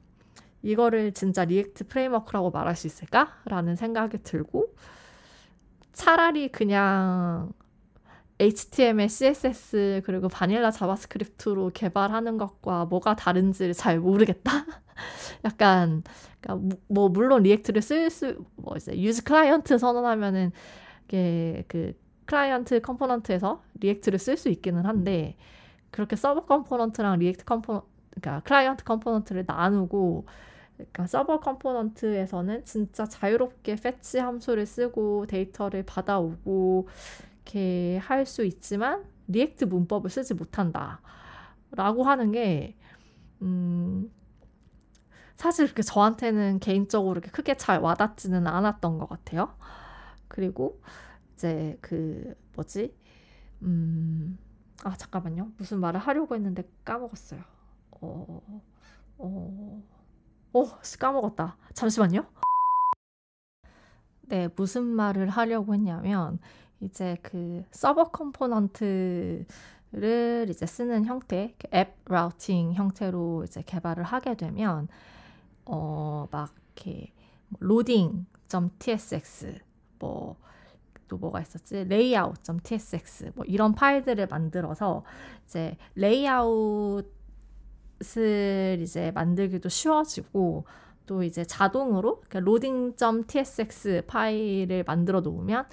이거를 0.63 1.13
진짜 1.13 1.45
React 1.45 1.87
framework라고 1.87 2.49
말할 2.49 2.75
수 2.75 2.87
있을까라는 2.87 3.75
생각이 3.75 4.23
들고 4.23 4.73
차라리 5.93 6.49
그냥 6.49 7.53
HTML, 8.39 9.09
CSS 9.09 10.01
그리고 10.05 10.27
vanilla 10.27 10.71
JavaScript로 10.71 11.71
개발하는 11.73 12.37
것과 12.37 12.85
뭐가 12.85 13.15
다른지를 13.15 13.73
잘 13.73 13.99
모르겠다. 13.99 14.51
약간 15.45 16.03
그러니까 16.41 16.77
뭐 16.87 17.09
물론 17.09 17.43
React를 17.43 17.81
쓸 17.81 18.09
수 18.09 18.37
뭐 18.55 18.75
이제 18.77 18.97
use 18.99 19.23
client 19.23 19.77
선언하면은 19.77 20.51
이게 21.05 21.63
그 21.67 21.93
클라이언트 22.25 22.81
component에서 22.81 23.63
React를 23.79 24.19
쓸 24.19 24.37
수 24.37 24.49
있기는 24.49 24.85
한데 24.85 25.37
그렇게 25.91 26.15
서버 26.15 26.45
component랑 26.45 27.19
React 27.19 27.45
componen 27.45 27.81
그러니까 28.11 28.41
클라이언트 28.45 28.83
component를 28.85 29.45
나누고 29.47 30.25
그러니까 30.77 31.07
서버 31.07 31.39
component에서는 31.39 32.65
진짜 32.65 33.05
자유롭게 33.05 33.75
fetch 33.77 34.19
함수를 34.19 34.65
쓰고 34.65 35.27
데이터를 35.27 35.83
받아오고 35.83 36.89
이렇게 37.45 37.97
할 37.99 38.25
수 38.25 38.43
있지만 38.43 39.05
React 39.27 39.65
문법을 39.65 40.09
쓰지 40.09 40.33
못한다. 40.33 41.01
라고 41.71 42.03
하는 42.03 42.31
게, 42.31 42.75
음, 43.41 44.11
사실 45.35 45.65
그렇게 45.65 45.83
저한테는 45.83 46.59
개인적으로 46.59 47.13
이렇게 47.19 47.29
크게 47.31 47.55
잘 47.57 47.79
와닿지는 47.79 48.47
않았던 48.47 48.97
것 48.97 49.09
같아요. 49.09 49.55
그리고 50.27 50.81
이제 51.33 51.77
그, 51.81 52.35
뭐지? 52.55 52.95
음, 53.63 54.37
아, 54.83 54.95
잠깐만요. 54.95 55.51
무슨 55.57 55.79
말을 55.79 55.99
하려고 55.99 56.35
했는데 56.35 56.63
까먹었어요. 56.85 57.41
어, 57.91 58.61
어, 59.17 59.83
어, 60.53 60.79
까먹었다. 60.99 61.57
잠시만요. 61.73 62.25
네, 64.27 64.49
무슨 64.55 64.83
말을 64.85 65.29
하려고 65.29 65.73
했냐면, 65.73 66.39
이제 66.85 67.17
그 67.21 67.63
서버 67.71 68.05
component를 68.11 69.45
이제 70.49 70.65
쓰는 70.65 71.05
형태, 71.05 71.55
앱 71.73 71.95
routing 72.05 72.73
형태로 72.73 73.43
이제 73.45 73.61
개발을 73.65 74.03
하게 74.03 74.35
되면 74.35 74.87
어 75.65 76.27
막 76.31 76.53
이렇게 76.75 77.13
뭐 77.49 77.59
loading.tsx 77.61 79.59
뭐 79.99 80.37
또 81.07 81.17
뭐가 81.17 81.41
있었지? 81.41 81.77
layout.tsx 81.77 83.31
뭐 83.35 83.45
이런 83.45 83.73
파일들을 83.75 84.27
만들어서 84.27 85.03
이제 85.45 85.77
레이아웃을 85.95 87.05
이제 88.81 89.11
만들기도 89.11 89.69
쉬워지고 89.69 90.65
또 91.05 91.23
이제 91.23 91.43
자동으로 91.43 92.21
그러니까 92.21 92.39
loading.tsx 92.39 94.03
파일을 94.07 94.83
만들어 94.83 95.21
놓으면 95.21 95.65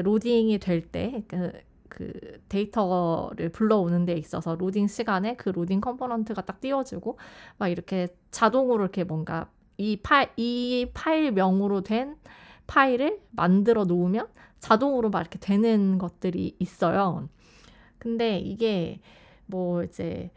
로딩이 0.00 0.58
될 0.58 0.82
때 0.90 1.22
그, 1.28 1.52
그 1.88 2.40
데이터를 2.48 3.50
불러오는 3.50 4.04
데 4.06 4.14
있어서 4.14 4.54
로딩 4.56 4.88
시간에 4.88 5.36
그 5.36 5.50
로딩 5.50 5.80
component가 5.80 6.42
딱 6.42 6.60
띄워지고 6.60 7.18
막 7.58 7.68
이렇게 7.68 8.08
자동으로 8.30 8.84
이렇게 8.84 9.04
뭔가 9.04 9.50
이 9.76 9.98
파일 10.02 10.28
이 10.36 10.90
파일명으로 10.94 11.82
된 11.82 12.16
파일을 12.66 13.20
만들어 13.30 13.84
놓으면 13.84 14.28
자동으로 14.60 15.10
막 15.10 15.20
이렇게 15.20 15.38
되는 15.38 15.98
것들이 15.98 16.56
있어요. 16.58 17.28
근데 17.98 18.38
이게 18.38 19.00
뭐 19.46 19.82
이제 19.84 20.30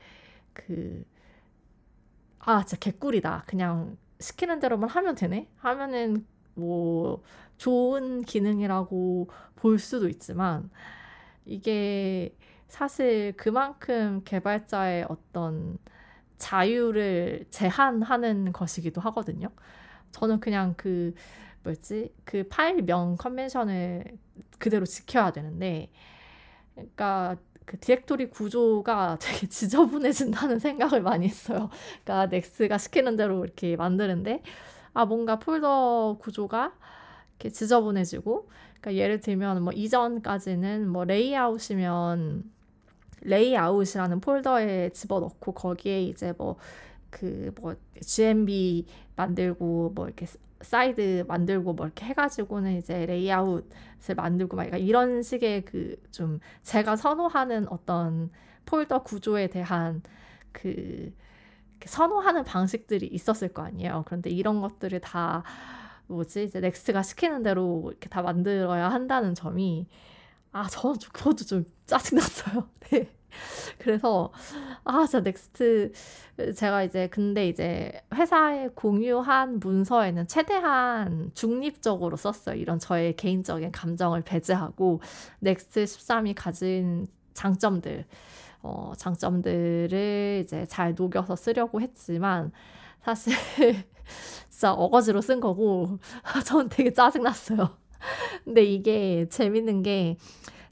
그, 0.54 1.04
아, 2.40 2.64
진짜 2.66 2.78
개꿀이다. 2.80 3.44
그냥 3.48 3.98
시키는 4.20 4.60
대로만 4.60 4.90
하면 4.90 5.16
되네? 5.16 5.48
하면은 5.58 6.26
뭐 6.54 7.22
좋은 7.58 8.22
기능이라고 8.22 9.30
볼 9.56 9.80
수도 9.80 10.08
있지만 10.10 10.70
이게 11.46 12.36
사실 12.68 13.34
그만큼 13.38 14.22
개발자의 14.26 15.06
어떤 15.10 15.78
자유를 16.38 17.46
제한하는 17.50 18.52
것이기도 18.52 19.00
하거든요. 19.02 19.50
저는 20.12 20.40
그냥 20.40 20.74
그 20.78 21.14
뭐였지 21.64 22.14
그 22.24 22.44
파일명 22.50 23.18
컨벤션을 23.18 24.04
그대로 24.60 24.86
지켜야 24.86 25.32
되는데 25.32 25.92
그러니까 26.74 27.38
그 27.66 27.80
디렉토리 27.80 28.30
구조가 28.30 29.18
되게 29.22 29.48
지저분해진다는 29.48 30.60
생각을 30.60 31.02
많이 31.02 31.28
했어요. 31.28 31.70
그러니까 32.04 32.28
넥스가 32.28 32.78
시키는 32.78 33.16
대로 33.16 33.44
이렇게 33.44 33.76
만드는데 33.76 34.44
아 34.94 35.06
뭔가 35.06 35.40
폴더 35.40 36.18
구조가 36.22 36.74
이렇게 37.40 37.50
지저분해지고 37.50 38.50
그러니까 38.82 38.96
예를 38.96 39.20
들면 39.20 39.64
뭐 39.64 39.74
이전까지는 39.74 40.90
뭐 40.90 41.06
레이아웃이면 41.06 42.52
레이아웃이라는 43.22 44.20
폴더에 44.22 44.90
집어넣고 44.92 45.54
거기에 45.54 46.04
이제 46.04 46.34
뭐 46.38 46.58
그뭐 47.10 47.52
뭐 47.62 47.76
GNB 48.02 48.86
만들고 49.16 49.92
뭐 49.96 50.06
이렇게 50.08 50.28
사이드 50.62 51.26
만들고 51.28 51.74
뭐 51.74 51.86
이렇게 51.86 52.06
해가지고는 52.06 52.78
이제 52.78 53.06
레이아웃을 53.06 54.16
만들고 54.16 54.58
막 54.58 54.66
이런 54.80 55.22
식의 55.24 55.66
그 55.66 55.96
좀 56.12 56.40
제가 56.64 56.96
선호하는 56.96 57.68
어떤 57.70 58.30
폴더 58.66 59.04
구조에 59.04 59.48
대한 59.48 60.02
그 60.52 61.14
선호하는 61.86 62.44
방식들이 62.46 63.08
있었을 63.08 63.50
거 63.50 63.64
아니에요. 63.64 64.04
그런데 64.08 64.30
이런 64.30 64.62
것들을 64.62 65.00
다 65.02 65.44
뭐지 66.08 66.46
이제 66.46 66.60
Next가 66.60 67.04
시키는 67.04 67.44
대로 67.44 67.84
이렇게 67.90 68.10
다 68.10 68.22
만들어야 68.22 68.90
한다는 68.90 69.34
점이 69.36 69.88
아 70.52 70.68
저는 70.68 71.00
좀 71.00 71.12
그것도 71.14 71.46
좀 71.46 71.66
짜증났어요. 71.86 72.70
네. 72.92 73.10
그래서 73.78 74.32
아 74.86 75.06
진짜 75.06 75.20
Next 75.20 75.92
제가 76.56 76.84
이제 76.84 77.08
근데 77.10 77.48
이제 77.50 77.92
회사에 78.14 78.70
공유한 78.74 79.60
문서에는 79.60 80.28
최대한 80.28 81.32
중립적으로 81.34 82.16
썼어요. 82.16 82.56
이런 82.56 82.80
저의 82.80 83.16
개인적인 83.16 83.72
감정을 83.72 84.22
배제하고 84.22 85.02
Next 85.40 85.84
13이 85.84 86.34
가진 86.36 87.08
장점들 87.34 88.06
어, 88.62 88.94
장점들을 88.98 90.42
이제 90.44 90.66
잘 90.66 90.96
녹여서 90.96 91.36
쓰려고 91.36 91.82
했지만 91.82 92.52
사실 93.06 93.36
진짜 94.50 94.74
어거지로 94.74 95.22
쓴 95.22 95.40
거고 95.40 96.00
전 96.44 96.70
되게 96.70 96.92
짜증났어요. 96.92 97.70
근데 98.44 98.64
이게 98.64 99.28
재밌는 99.30 99.84
게 99.84 100.18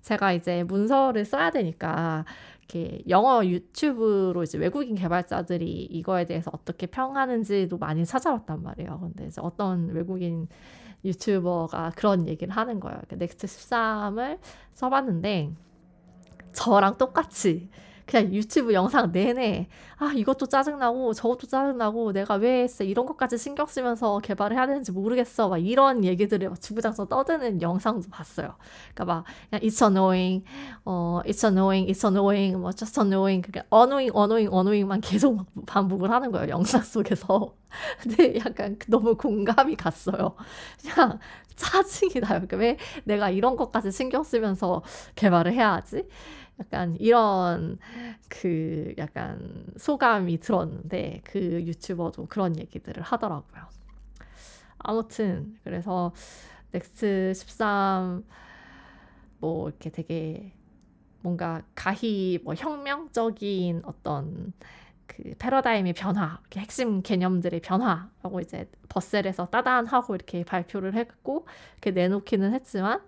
제가 0.01 0.33
이제 0.33 0.63
문서를 0.63 1.25
써야 1.25 1.51
되니까 1.51 2.25
이렇게 2.57 3.03
영어 3.07 3.45
유튜브로 3.45 4.41
이제 4.41 4.57
외국인 4.57 4.95
개발자들이 4.95 5.83
이거에 5.91 6.25
대해서 6.25 6.49
어떻게 6.51 6.87
평하는지도 6.87 7.77
많이 7.77 8.03
찾아봤단 8.03 8.63
말이에요. 8.63 8.99
근데 8.99 9.27
이제 9.27 9.39
어떤 9.39 9.89
외국인 9.89 10.47
유튜버가 11.05 11.91
그런 11.95 12.27
얘기를 12.27 12.51
하는 12.51 12.79
거예요. 12.79 12.99
Next 13.09 13.45
13을 13.45 14.39
써봤는데 14.73 15.51
저랑 16.53 16.97
똑같이 16.97 17.69
그냥 18.05 18.33
유튜브 18.33 18.73
영상 18.73 19.11
내내 19.11 19.67
아 19.97 20.11
이것도 20.15 20.47
짜증나고 20.47 21.13
저것도 21.13 21.47
짜증나고 21.47 22.11
내가 22.11 22.35
왜 22.35 22.67
이런 22.81 23.05
것까지 23.05 23.37
신경 23.37 23.65
쓰면서 23.65 24.19
개발을 24.19 24.55
해야 24.57 24.67
되는지 24.67 24.91
모르겠어 24.91 25.49
막 25.49 25.57
이런 25.57 26.03
얘기들을 26.03 26.49
막 26.49 26.61
주구장창 26.61 27.07
떠드는 27.07 27.61
영상도 27.61 28.09
봤어요. 28.09 28.55
그러니까 28.93 29.05
막 29.05 29.25
그냥 29.49 29.61
it's 29.61 29.81
annoying, 29.83 30.43
어 30.85 31.21
it's 31.25 31.45
annoying, 31.45 31.89
it's 31.91 32.05
annoying, 32.05 32.57
뭐 32.57 32.71
just 32.71 32.99
annoying 32.99 33.41
그러니까 33.45 33.63
annoying, 33.73 34.11
annoying, 34.15 34.53
annoying만 34.53 35.01
계속 35.01 35.35
막 35.35 35.45
반복을 35.65 36.11
하는 36.11 36.31
거예요 36.31 36.49
영상 36.49 36.81
속에서. 36.81 37.55
근데 38.01 38.37
약간 38.37 38.77
너무 38.87 39.15
공감이 39.15 39.75
갔어요. 39.75 40.35
그냥 40.81 41.19
짜증이 41.55 42.13
나요. 42.21 42.41
그러니까 42.41 42.57
왜 42.57 42.77
내가 43.03 43.29
이런 43.29 43.55
것까지 43.55 43.91
신경 43.91 44.23
쓰면서 44.23 44.83
개발을 45.15 45.53
해야 45.53 45.73
하지? 45.73 46.05
약간 46.59 46.95
이런 46.99 47.79
그 48.29 48.93
약간 48.97 49.65
소감이 49.77 50.39
들었는데 50.39 51.21
그 51.23 51.39
유튜버도 51.39 52.27
그런 52.27 52.57
얘기들을 52.57 53.01
하더라고요. 53.03 53.63
아무튼 54.79 55.57
그래서 55.63 56.13
Next 56.71 57.33
13 57.35 58.23
뭐 59.39 59.69
이렇게 59.69 59.89
되게 59.89 60.53
뭔가 61.21 61.61
가히 61.75 62.39
뭐 62.43 62.53
혁명적인 62.55 63.81
어떤 63.85 64.53
그 65.07 65.33
패러다임의 65.37 65.93
변화, 65.93 66.39
이렇게 66.41 66.59
핵심 66.61 67.01
개념들의 67.01 67.61
변화라고 67.61 68.39
이제 68.41 68.69
Vercel에서 68.89 69.47
따단하고 69.47 70.15
이렇게 70.15 70.43
발표를 70.43 70.95
했고 70.95 71.47
이렇게 71.73 71.91
내놓기는 71.91 72.53
했지만 72.53 73.01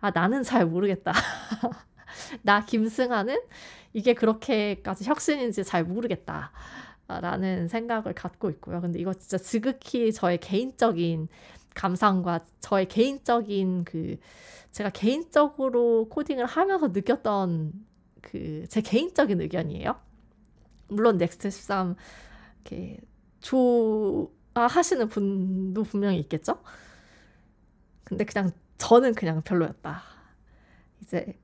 아 0.00 0.10
나는 0.10 0.42
잘 0.42 0.66
모르겠다. 0.66 1.12
나 2.42 2.64
김승아는 2.64 3.40
이게 3.92 4.14
그렇게까지 4.14 5.04
혁신인지 5.04 5.64
잘 5.64 5.84
모르겠다. 5.84 6.52
라는 7.06 7.68
생각을 7.68 8.14
갖고 8.14 8.48
있고요. 8.50 8.80
근데 8.80 8.98
이거 8.98 9.12
진짜 9.12 9.36
지극히 9.36 10.10
저의 10.12 10.38
개인적인 10.38 11.28
감상과 11.74 12.46
저의 12.60 12.88
개인적인 12.88 13.84
그 13.84 14.16
제가 14.72 14.88
개인적으로 14.90 16.08
코딩을 16.08 16.46
하면서 16.46 16.88
느꼈던 16.88 17.72
그 18.22 18.66
제 18.68 18.80
개인적인 18.80 19.40
의견이에요. 19.40 19.96
물론 20.88 21.18
Next 21.18 21.50
13 21.50 21.94
이렇게 22.64 22.98
좋아하시는 23.40 25.08
분도 25.08 25.82
분명히 25.82 26.18
있겠죠. 26.20 26.62
근데 28.04 28.24
그냥 28.24 28.50
저는 28.78 29.14
그냥 29.14 29.42
별로였다. 29.42 30.02
이제 31.02 31.38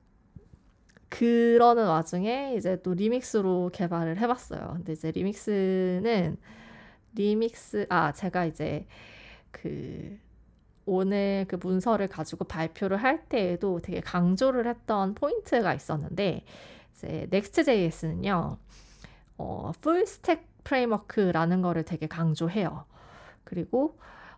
그러는 1.11 1.87
와중에 1.87 2.55
이제 2.55 2.81
또 2.81 2.93
리믹스로 2.93 3.69
개발을 3.73 4.17
해봤어요. 4.17 4.75
근데 4.77 4.93
이제 4.93 5.11
리믹스는 5.11 6.37
리믹스 7.15 7.85
아 7.89 8.13
제가 8.13 8.45
이제 8.45 8.87
그 9.51 10.17
오늘 10.85 11.45
그 11.49 11.57
문서를 11.57 12.07
가지고 12.07 12.45
발표를 12.45 12.95
할 12.97 13.27
때에도 13.27 13.79
되게 13.81 13.99
강조를 13.99 14.65
했던 14.67 15.13
포인트가 15.13 15.73
있었는데 15.73 16.45
이제 16.93 17.27
Next.js는요 17.31 18.57
어, 19.37 19.71
full 19.81 20.05
stack 20.07 20.47
framework라는 20.63 21.61
거를 21.61 21.83
되게 21.83 22.07
강조해요. 22.07 22.85
그리고 23.43 23.97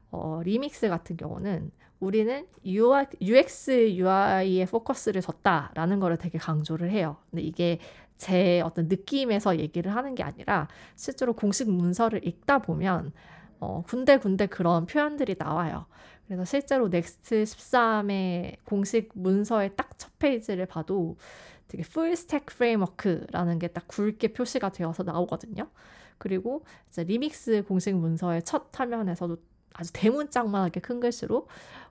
어, 0.09 0.41
리믹스 0.43 0.89
같은 0.89 1.17
경우는 1.17 1.71
우리는 2.03 2.45
UX, 2.65 3.71
UI에 3.95 4.65
포커스를 4.65 5.21
뒀다라는 5.21 5.99
거를 5.99 6.17
되게 6.17 6.37
강조를 6.37 6.89
해요. 6.91 7.17
근데 7.31 7.43
이게 7.43 7.79
제 8.17 8.61
어떤 8.61 8.87
느낌에서 8.87 9.57
얘기를 9.59 9.95
하는 9.95 10.15
게 10.15 10.23
아니라 10.23 10.67
실제로 10.95 11.33
공식 11.33 11.69
문서를 11.69 12.25
읽다 12.27 12.59
보면 12.59 13.11
어, 13.59 13.83
군데군데 13.87 14.47
그런 14.47 14.85
표현들이 14.85 15.35
나와요. 15.37 15.85
그래서 16.27 16.45
실제로 16.45 16.87
Next 16.89 17.43
13의 17.43 18.57
공식 18.65 19.09
문서의 19.15 19.75
딱 19.75 19.93
첫 19.97 20.11
페이지를 20.19 20.65
봐도 20.65 21.15
되게 21.67 21.83
full 21.83 22.15
stack 22.15 22.45
framework라는 22.47 23.59
게 23.59 23.67
딱 23.69 23.87
굵게 23.87 24.33
표시가 24.33 24.69
되어서 24.71 25.03
나오거든요. 25.03 25.69
그리고 26.17 26.63
이제 26.89 27.03
리믹스 27.03 27.63
공식 27.67 27.95
문서의 27.95 28.43
첫 28.43 28.67
화면에서도 28.77 29.37
아주 29.73 29.91
대문짝만하게 29.93 30.79
큰 30.79 30.99
글씨로 30.99 31.47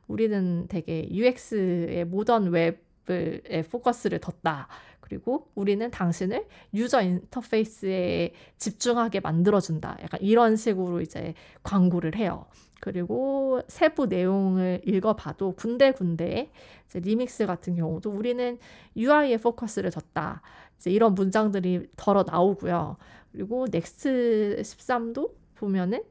우리는 0.09 0.67
되게 0.69 1.09
UX의 1.11 2.05
modern 2.07 2.51
web에 2.51 3.63
포커스를 3.71 4.21
뒀다. 4.21 4.69
그리고 5.01 5.51
우리는 5.55 5.91
당신을 5.91 6.47
user 6.73 7.03
interface에 7.03 8.33
집중하게 8.57 9.21
만들어준다. 9.21 9.99
약간 10.03 10.21
이런 10.23 10.57
식으로 10.57 11.03
이제 11.03 11.35
광고를 11.63 12.17
해요. 12.17 12.47
그리고 12.81 13.61
세부 13.69 14.07
내용을 14.07 14.81
읽어봐도 14.85 15.53
군데군데 15.53 16.51
리믹스 16.95 17.47
같은 17.47 17.77
경우도 17.77 18.11
우리는 18.11 18.59
UI에 18.97 19.37
포커스를 19.37 19.91
뒀다. 19.91 20.41
이제 20.79 20.91
이런 20.91 21.15
문장들이 21.15 21.91
더러 21.97 22.25
나오고요. 22.25 22.97
그리고 23.33 23.67
Next 23.71 24.63
13도 24.63 25.33
보면은 25.55 26.03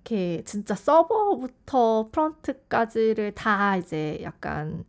이렇게 0.00 0.42
진짜 0.44 0.74
서버부터 0.74 2.08
front까지를 2.10 3.32
다 3.34 3.76
이제 3.76 4.18
약간 4.22 4.84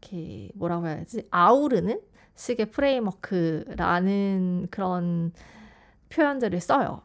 이렇게 0.00 0.50
뭐라고 0.54 0.86
해야지 0.86 1.26
아우르는 1.30 2.00
식의 2.34 2.70
framework라는 2.70 4.68
그런 4.70 5.32
표현들을 6.10 6.60
써요. 6.60 7.02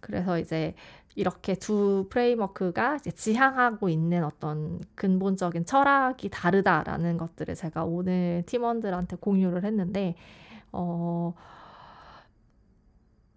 그래서 0.00 0.38
이제 0.38 0.74
이렇게 1.16 1.54
두 1.54 2.06
framework가 2.10 2.98
지향하고 2.98 3.88
있는 3.88 4.24
어떤 4.24 4.80
근본적인 4.94 5.66
철학이 5.66 6.28
다르다라는 6.30 7.18
것들을 7.18 7.54
제가 7.54 7.84
오늘 7.84 8.42
팀원들한테 8.46 9.16
공유를 9.16 9.64
했는데, 9.64 10.14
어, 10.72 11.34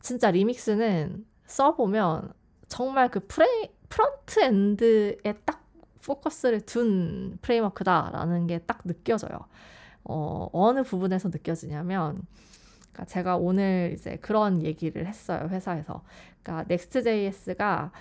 진짜 0.02 0.32
Remix는 0.32 1.26
써보면 1.46 2.34
정말 2.74 3.10
그 3.12 3.20
프레, 3.28 3.46
frontend에 3.88 5.34
딱 5.46 5.64
포커스를 6.04 6.62
둔 6.62 7.38
framework다라는 7.44 8.48
게 8.48 8.60
딱 8.66 8.82
느껴져요. 8.84 9.46
어, 10.04 10.50
어느 10.54 10.82
부분에서 10.82 11.30
느껴지냐면, 11.30 12.24
그러니까 12.92 13.06
제가 13.06 13.38
오늘 13.38 13.92
이제 13.94 14.18
그런 14.22 14.64
얘기를 14.64 15.06
했어요, 15.06 15.50
회사에서. 15.52 16.02
그러니까 16.42 16.66
Next.js가 16.68 17.92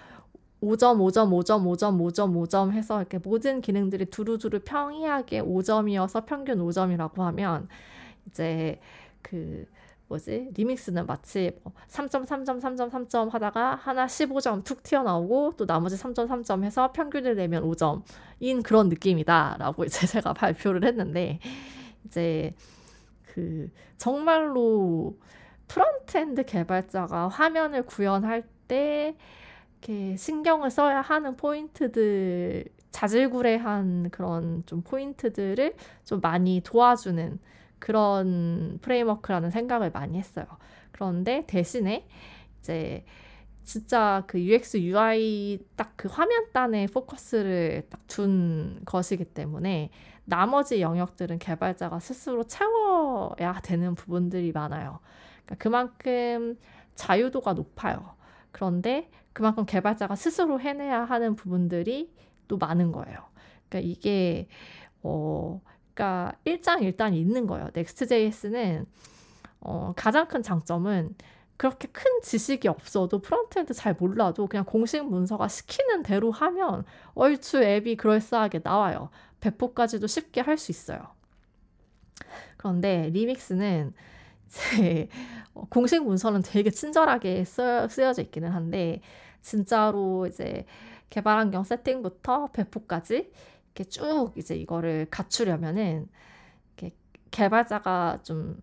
5점, 0.62 0.96
5점, 1.00 1.28
5점, 1.28 1.64
5점, 1.66 1.98
5점, 2.00 2.48
5점 2.48 2.72
해서 2.72 2.98
이렇게 3.00 3.18
모든 3.18 3.60
기능들이 3.60 4.06
두루두루 4.06 4.60
평이하게 4.64 5.42
5점이어서 5.42 6.24
평균 6.24 6.60
5점이라고 6.60 7.18
하면 7.18 7.68
이제 8.26 8.80
그 9.20 9.66
뭐지? 10.12 10.50
Remix는 10.54 11.06
마치 11.06 11.52
뭐 11.62 11.72
3점, 11.88 12.26
3점, 12.26 12.60
3점, 12.60 12.90
3점 12.90 13.30
하다가 13.30 13.76
하나 13.76 14.06
15점 14.06 14.62
툭 14.64 14.82
튀어나오고 14.82 15.54
또 15.56 15.66
나머지 15.66 15.96
3점, 15.96 16.28
3점 16.28 16.64
해서 16.64 16.92
평균을 16.92 17.34
내면 17.36 17.62
5점인 17.64 18.62
그런 18.62 18.88
느낌이다라고 18.88 19.84
이제 19.86 20.06
제가 20.06 20.34
발표를 20.34 20.84
했는데 20.84 21.38
이제 22.04 22.54
그 23.24 23.70
정말로 23.96 25.16
frontend 25.68 26.44
개발자가 26.44 27.28
화면을 27.28 27.86
구현할 27.86 28.44
때 28.68 29.16
이렇게 29.80 30.16
신경을 30.16 30.70
써야 30.70 31.00
하는 31.00 31.36
포인트들 31.36 32.66
자질구레한 32.90 34.10
그런 34.10 34.62
좀 34.66 34.82
포인트들을 34.82 35.74
좀 36.04 36.20
많이 36.20 36.60
도와주는 36.62 37.38
그런 37.82 38.78
프레임워크라는 38.80 39.50
생각을 39.50 39.90
많이 39.90 40.16
했어요. 40.16 40.46
그런데 40.92 41.42
대신에 41.48 42.06
이제 42.60 43.04
진짜 43.64 44.22
그 44.28 44.40
UX, 44.40 44.78
UI 44.78 45.58
딱 45.76 45.92
그 45.96 46.08
화면단에 46.08 46.86
포커스를 46.86 47.86
딱 47.90 48.00
둔 48.06 48.80
것이기 48.84 49.24
때문에 49.26 49.90
나머지 50.24 50.80
영역들은 50.80 51.38
개발자가 51.38 51.98
스스로 52.00 52.44
채워야 52.44 53.60
되는 53.62 53.94
부분들이 53.94 54.52
많아요. 54.52 55.00
그러니까 55.44 55.54
그만큼 55.58 56.56
자유도가 56.94 57.54
높아요. 57.54 58.14
그런데 58.52 59.10
그만큼 59.32 59.64
개발자가 59.64 60.14
스스로 60.14 60.60
해내야 60.60 61.04
하는 61.04 61.34
부분들이 61.36 62.12
또 62.48 62.58
많은 62.58 62.92
거예요. 62.92 63.18
그러니까 63.68 63.90
이게 63.90 64.48
어 65.02 65.60
그러니까 65.94 66.32
일장일단이 66.44 67.18
있는 67.20 67.46
거예요. 67.46 67.68
Next.js는 67.74 68.86
어, 69.60 69.92
가장 69.96 70.26
큰 70.28 70.42
장점은 70.42 71.14
그렇게 71.56 71.88
큰 71.88 72.04
지식이 72.22 72.66
없어도 72.68 73.20
frontend 73.20 73.74
잘 73.74 73.94
몰라도 73.94 74.46
그냥 74.48 74.64
공식 74.64 75.04
문서가 75.04 75.48
시키는 75.48 76.02
대로 76.02 76.32
하면 76.32 76.84
얼추 77.14 77.62
앱이 77.62 77.96
그럴싸하게 77.96 78.60
나와요. 78.64 79.10
배포까지도 79.40 80.06
쉽게 80.06 80.40
할 80.40 80.58
수 80.58 80.72
있어요. 80.72 81.00
그런데 82.56 83.10
Remix는 83.10 83.92
이제 84.46 85.08
공식 85.70 86.02
문서는 86.04 86.42
되게 86.42 86.70
친절하게 86.70 87.44
쓰, 87.44 87.86
쓰여져 87.88 88.22
있기는 88.22 88.50
한데 88.50 89.00
진짜로 89.42 90.26
이제 90.26 90.64
개발 91.10 91.38
환경 91.38 91.64
세팅부터 91.64 92.48
배포까지 92.52 93.30
이렇게 93.74 93.84
쭉 93.90 94.32
이제 94.36 94.54
이거를 94.56 95.06
갖추려면은 95.10 96.08
이렇게 96.78 96.96
개발자가 97.30 98.20
좀 98.22 98.60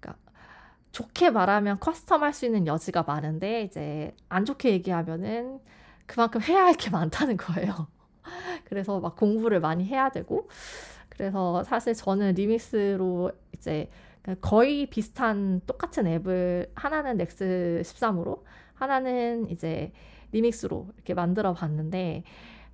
그러니까 0.00 0.18
좋게 0.92 1.30
말하면 1.30 1.78
커스텀할 1.80 2.32
수 2.32 2.46
있는 2.46 2.66
여지가 2.66 3.04
많은데 3.04 3.62
이제 3.64 4.14
안 4.28 4.44
좋게 4.46 4.72
얘기하면은 4.72 5.60
그만큼 6.06 6.42
해야 6.42 6.64
할 6.66 6.74
게 6.76 6.90
많다는 6.90 7.36
거예요. 7.36 7.88
그래서 8.66 9.00
막 9.00 9.16
공부를 9.16 9.60
많이 9.60 9.84
해야 9.86 10.10
되고 10.10 10.48
그래서 11.10 11.64
사실 11.64 11.94
저는 11.94 12.34
리믹스로 12.34 13.32
이제 13.54 13.90
거의 14.40 14.86
비슷한 14.86 15.60
똑같은 15.66 16.06
앱을 16.06 16.72
하나는 16.74 17.16
넥스 17.16 17.82
13으로 17.84 18.44
하나는 18.74 19.48
이제 19.50 19.92
Remix로 20.32 20.88
이렇게 20.96 21.14
만들어 21.14 21.52
봤는데 21.52 22.24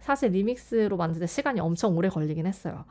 사실 0.00 0.30
Remix로 0.30 0.96
만드는데 0.96 1.26
시간이 1.26 1.60
엄청 1.60 1.96
오래 1.96 2.08
걸리긴 2.08 2.46
했어요. 2.46 2.84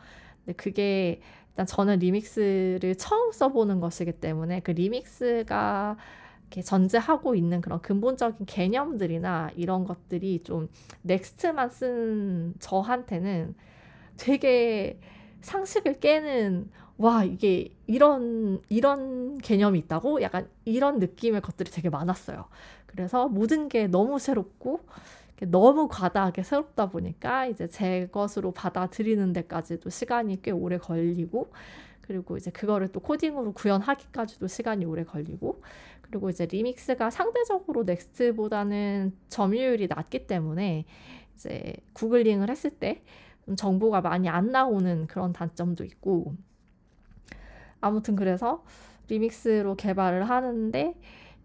근데 0.43 0.56
그게 0.56 1.21
일단 1.49 1.65
저는 1.65 1.99
Remix를 1.99 2.95
처음 2.95 3.32
써보는 3.32 3.80
것이기 3.80 4.13
때문에 4.13 4.60
그 4.60 4.71
Remix가 4.71 5.97
이렇게 6.41 6.62
전제하고 6.62 7.36
있는 7.36 7.62
그런 7.62 7.82
근본적인 7.82 8.45
개념들이나 8.45 9.51
이런 9.56 9.86
것들이 9.86 10.43
좀 10.43 10.69
Next만 11.04 11.69
쓴 11.69 12.54
저한테는 12.60 13.56
되게 14.17 14.99
상식을 15.41 15.99
깨는 15.99 16.69
와 16.97 17.23
이게 17.23 17.75
이런 17.88 18.62
이런 18.69 19.38
개념이 19.38 19.80
있다고 19.80 20.21
약간 20.21 20.47
이런 20.63 20.99
느낌의 20.99 21.41
것들이 21.41 21.69
되게 21.71 21.89
많았어요. 21.89 22.45
그래서 22.95 23.27
모든 23.27 23.67
게 23.67 23.88
너무 23.88 24.19
새롭고 24.19 24.79
너무 25.41 25.89
과다하게 25.89 26.43
새롭다 26.43 26.89
보니까 26.89 27.45
이제 27.47 27.67
제 27.67 28.08
것으로 28.08 28.51
받아들이는 28.51 29.34
데까지도 29.34 29.89
시간이 29.89 30.41
꽤 30.41 30.51
오래 30.51 30.77
걸리고 30.77 31.51
그리고 32.01 32.38
이제 32.38 32.51
그거를 32.51 32.88
또 32.89 32.99
코딩으로 33.01 33.51
구현하기까지도 33.53 34.47
시간이 34.47 34.86
오래 34.86 35.03
걸리고 35.03 35.62
그리고 36.01 36.30
이제 36.30 36.45
리믹스가 36.45 37.09
상대적으로 37.09 37.84
넥스트보다는 37.84 39.13
점유율이 39.28 39.88
낮기 39.88 40.28
때문에 40.28 40.86
이제 41.34 41.74
구글링을 41.93 42.49
했을 42.49 42.70
때 42.70 43.01
정보가 43.57 44.01
많이 44.01 44.30
안 44.30 44.51
나오는 44.51 45.07
그런 45.07 45.34
단점도 45.34 45.84
있고 45.84 46.36
아무튼 47.82 48.15
그래서 48.15 48.63
Remix로 49.09 49.76
개발을 49.76 50.30
하는데 50.30 50.95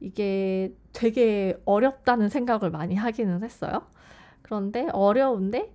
이게 0.01 0.75
되게 0.93 1.61
어렵다는 1.65 2.29
생각을 2.29 2.71
많이 2.71 2.95
하기는 2.97 3.43
했어요. 3.43 3.87
그런데 4.43 4.89
어려운데 4.93 5.73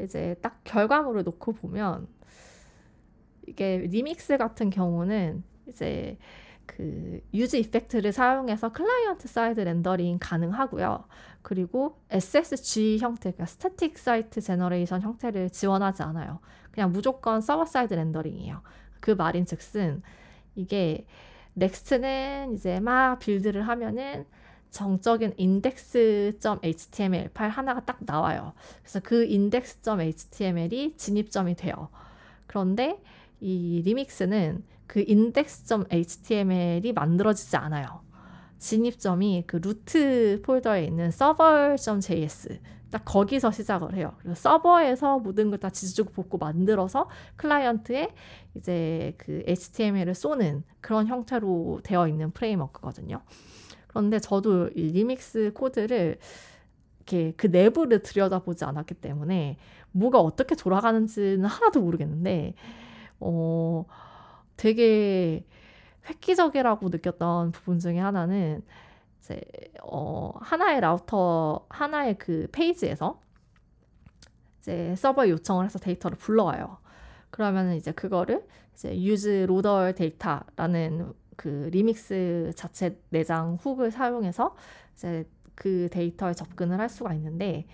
이제 0.00 0.36
딱 0.42 0.60
결과물을 0.64 1.24
놓고 1.24 1.52
보면 1.54 2.06
이게 3.46 3.78
리믹스 3.78 4.36
같은 4.36 4.70
경우는 4.70 5.42
이제 5.66 6.18
그 6.66 7.20
useEffect를 7.32 8.12
사용해서 8.12 8.72
client 8.72 9.26
side 9.26 9.60
rendering 9.60 10.18
가능하고요. 10.20 11.04
그리고 11.40 11.98
SSG 12.10 12.98
형태, 12.98 13.32
static 13.32 13.98
site 13.98 14.40
generation 14.42 15.00
형태를 15.00 15.48
지원하지 15.48 16.02
않아요. 16.02 16.40
그냥 16.70 16.92
무조건 16.92 17.40
server 17.40 17.64
side 17.64 17.94
rendering이에요. 17.94 18.62
그 19.00 19.12
말인 19.12 19.46
즉슨 19.46 20.02
이게 20.54 21.06
Next는 21.54 22.52
이제 22.52 22.80
막 22.80 23.18
build를 23.18 23.66
하면은 23.66 24.26
정적인 24.70 25.34
index.html 25.38 27.30
파일 27.34 27.50
하나가 27.50 27.80
딱 27.84 27.98
나와요. 28.00 28.52
그래서 28.82 29.00
그 29.00 29.22
index.html이 29.22 30.96
진입점이 30.96 31.54
돼요. 31.56 31.88
그런데 32.46 33.00
이 33.40 33.82
Remix는 33.84 34.64
그 34.86 35.04
index.html이 35.08 36.92
만들어지지 36.92 37.56
않아요. 37.56 38.02
진입점이 38.58 39.44
그 39.46 39.56
루트 39.56 40.40
폴더에 40.44 40.84
있는 40.84 41.06
server.js 41.08 42.60
딱 42.90 43.04
거기서 43.04 43.50
시작을 43.52 43.94
해요. 43.94 44.14
그래서 44.18 44.40
서버에서 44.40 45.18
모든 45.18 45.50
걸 45.50 45.58
다 45.60 45.68
지지고 45.70 46.10
볶고 46.12 46.38
만들어서 46.38 47.08
클라이언트에 47.36 48.14
이제 48.54 49.14
그 49.18 49.42
HTML을 49.46 50.14
쏘는 50.14 50.64
그런 50.80 51.06
형태로 51.06 51.80
되어 51.84 52.08
있는 52.08 52.30
프레임워크거든요. 52.30 53.20
그런데 53.88 54.18
저도 54.18 54.68
이 54.68 54.92
리믹스 54.92 55.52
코드를 55.54 56.18
이렇게 56.98 57.32
그 57.36 57.46
내부를 57.46 58.02
들여다보지 58.02 58.64
않았기 58.64 58.94
때문에 58.94 59.58
뭐가 59.92 60.20
어떻게 60.20 60.54
돌아가는지는 60.54 61.44
하나도 61.44 61.80
모르겠는데 61.80 62.54
어 63.20 63.84
되게 64.56 65.46
획기적이라고 66.08 66.88
느꼈던 66.88 67.52
부분 67.52 67.78
중에 67.78 67.98
하나는 67.98 68.62
이제 69.20 69.40
어, 69.82 70.32
하나의 70.40 70.80
라우터 70.80 71.66
하나의 71.68 72.18
그 72.18 72.48
페이지에서 72.52 73.20
이제 74.58 74.94
서버 74.96 75.28
요청을 75.28 75.64
해서 75.64 75.78
데이터를 75.78 76.16
불러와요. 76.18 76.78
그러면 77.30 77.74
이제 77.74 77.92
그거를 77.92 78.46
이제 78.74 78.94
useLoaderData라는 78.94 81.12
그 81.38 81.70
리믹스 81.72 82.50
자체 82.56 83.00
내장 83.10 83.58
hook을 83.62 83.92
사용해서 83.92 84.56
이제 84.94 85.24
그 85.54 85.88
데이터에 85.92 86.34
접근을 86.34 86.80
할 86.80 86.88
수가 86.88 87.14
있는데 87.14 87.64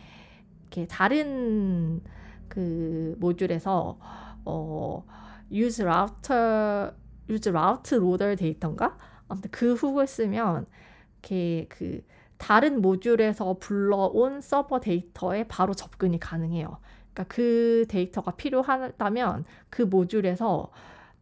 이렇게 0.61 0.87
다른 0.87 2.03
그 2.47 3.17
모듈에서 3.19 3.99
어 4.45 5.05
use 5.51 5.83
router 5.83 6.93
use 7.31 7.51
data인가 8.37 8.99
아무튼 9.29 9.51
그 9.51 9.73
hook을 9.73 10.07
쓰면 10.07 10.67
이렇게 11.23 11.67
그 11.71 12.05
다른 12.37 12.83
모듈에서 12.83 13.57
불러온 13.61 14.43
서버 14.43 14.79
데이터에 14.79 15.45
바로 15.45 15.73
접근이 15.73 16.21
가능해요. 16.21 16.77
그러니까 17.15 17.35
그 17.35 17.87
데이터가 17.89 18.33
필요하다면 18.33 19.47
그 19.71 19.81
모듈에서 19.81 20.71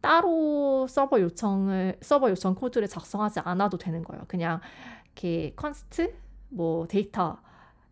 따로 0.03 0.85
서버 0.85 1.21
요청을 1.21 1.97
서버 2.01 2.29
요청 2.29 2.55
코드를 2.55 2.89
작성하지 2.89 3.39
않아도 3.39 3.77
되는 3.77 4.03
거예요. 4.03 4.25
그냥 4.27 4.59
이렇게 5.05 5.53
const 5.55 6.13
뭐 6.49 6.85
data 6.87 7.39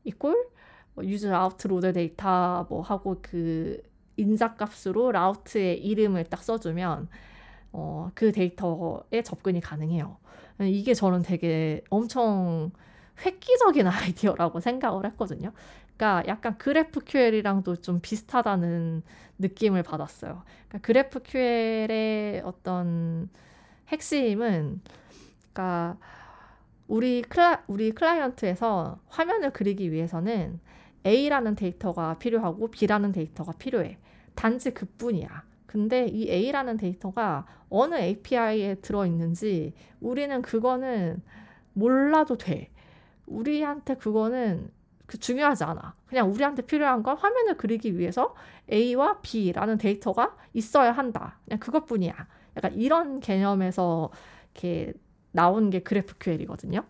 equal 0.04 0.50
뭐 0.94 1.06
useRouteLoaderData 1.06 2.66
뭐 2.70 2.82
하고 2.82 3.16
그 3.22 3.82
인자 4.18 4.56
값으로 4.56 5.14
라우트의 5.14 5.82
이름을 5.86 6.26
딱 6.26 6.44
써주면 6.44 7.08
어, 7.72 8.12
그 8.14 8.34
데이터에 8.34 9.22
접근이 9.24 9.62
가능해요. 9.62 10.18
이게 10.60 10.94
저는 10.94 11.22
되게 11.22 11.82
엄청 11.90 12.72
획기적인 13.26 13.88
아이디어라고 13.88 14.60
생각을 14.60 15.06
했거든요. 15.06 15.54
그러니까 15.98 16.24
약간 16.28 16.58
그래프QL이랑도 16.58 17.78
좀 17.78 18.00
비슷하다는 18.02 19.04
느낌을 19.38 19.84
받았어요. 19.84 20.44
그러니까 20.68 20.80
그래프QL의 20.80 22.42
어떤 22.44 23.30
핵심은 23.90 24.82
그러니까 25.54 25.98
우리 26.88 27.22
클라 27.22 27.64
우리 27.68 27.92
클라이언트에서 27.92 29.00
화면을 29.08 29.52
그리기 29.52 29.92
위해서는 29.92 30.60
A라는 31.06 31.56
데이터가 31.56 32.18
필요하고 32.18 32.70
B라는 32.70 33.12
데이터가 33.12 33.54
필요해. 33.54 33.98
단지 34.36 34.74
그뿐이야. 34.74 35.44
근데 35.66 36.06
이 36.08 36.30
A라는 36.30 36.78
데이터가 36.78 37.46
어느 37.70 37.96
API에 37.96 38.76
들어 38.76 39.06
있는지 39.06 39.74
우리는 40.00 40.42
그거는 40.42 41.22
몰라도 41.74 42.38
돼. 42.38 42.70
우리한테 43.26 43.96
그거는 43.96 44.70
그 45.12 45.18
중요하지 45.20 45.66
않아. 45.66 45.94
그냥 46.08 46.32
우리한테 46.32 46.62
필요한 46.62 47.04
건 47.04 47.18
화면을 47.18 47.58
그리기 47.58 48.00
위해서 48.00 48.34
A와 48.72 49.20
B라는 49.22 49.78
데이터가 49.78 50.38
있어야 50.54 50.94
한다. 50.94 51.38
그냥 51.44 51.60
그것뿐이야. 51.60 52.16
약간 52.56 52.74
이런 52.76 53.20
개념에서 53.20 54.10
이렇게 54.54 54.94
나온 55.34 55.70
게 55.70 55.82
그래프QL이거든요. 55.84 56.86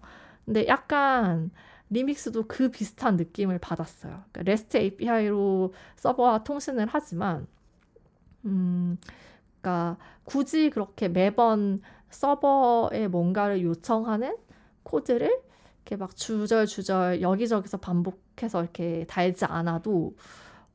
근데 0.46 0.68
약간 0.68 1.50
리믹스도 1.90 2.46
그 2.48 2.70
비슷한 2.70 3.16
느낌을 3.18 3.58
받았어요. 3.58 4.24
그러니까 4.32 4.42
REST 4.42 4.78
API로 4.78 5.74
서버와 5.96 6.44
통신을 6.44 6.86
하지만 6.92 7.48
음, 8.46 8.98
그러니까 9.62 9.98
굳이 10.26 10.70
그렇게 10.70 11.10
매번 11.10 11.82
서버에 12.12 13.08
뭔가를 13.08 13.64
요청하는 13.64 14.38
코드를 14.84 15.42
이렇게 15.92 15.98
막 15.98 16.16
주절주절 16.16 17.22
여기저기서 17.22 17.78
반복해서 17.78 18.64
이렇게 18.64 19.06
달지 19.10 19.44
않아도 19.44 20.16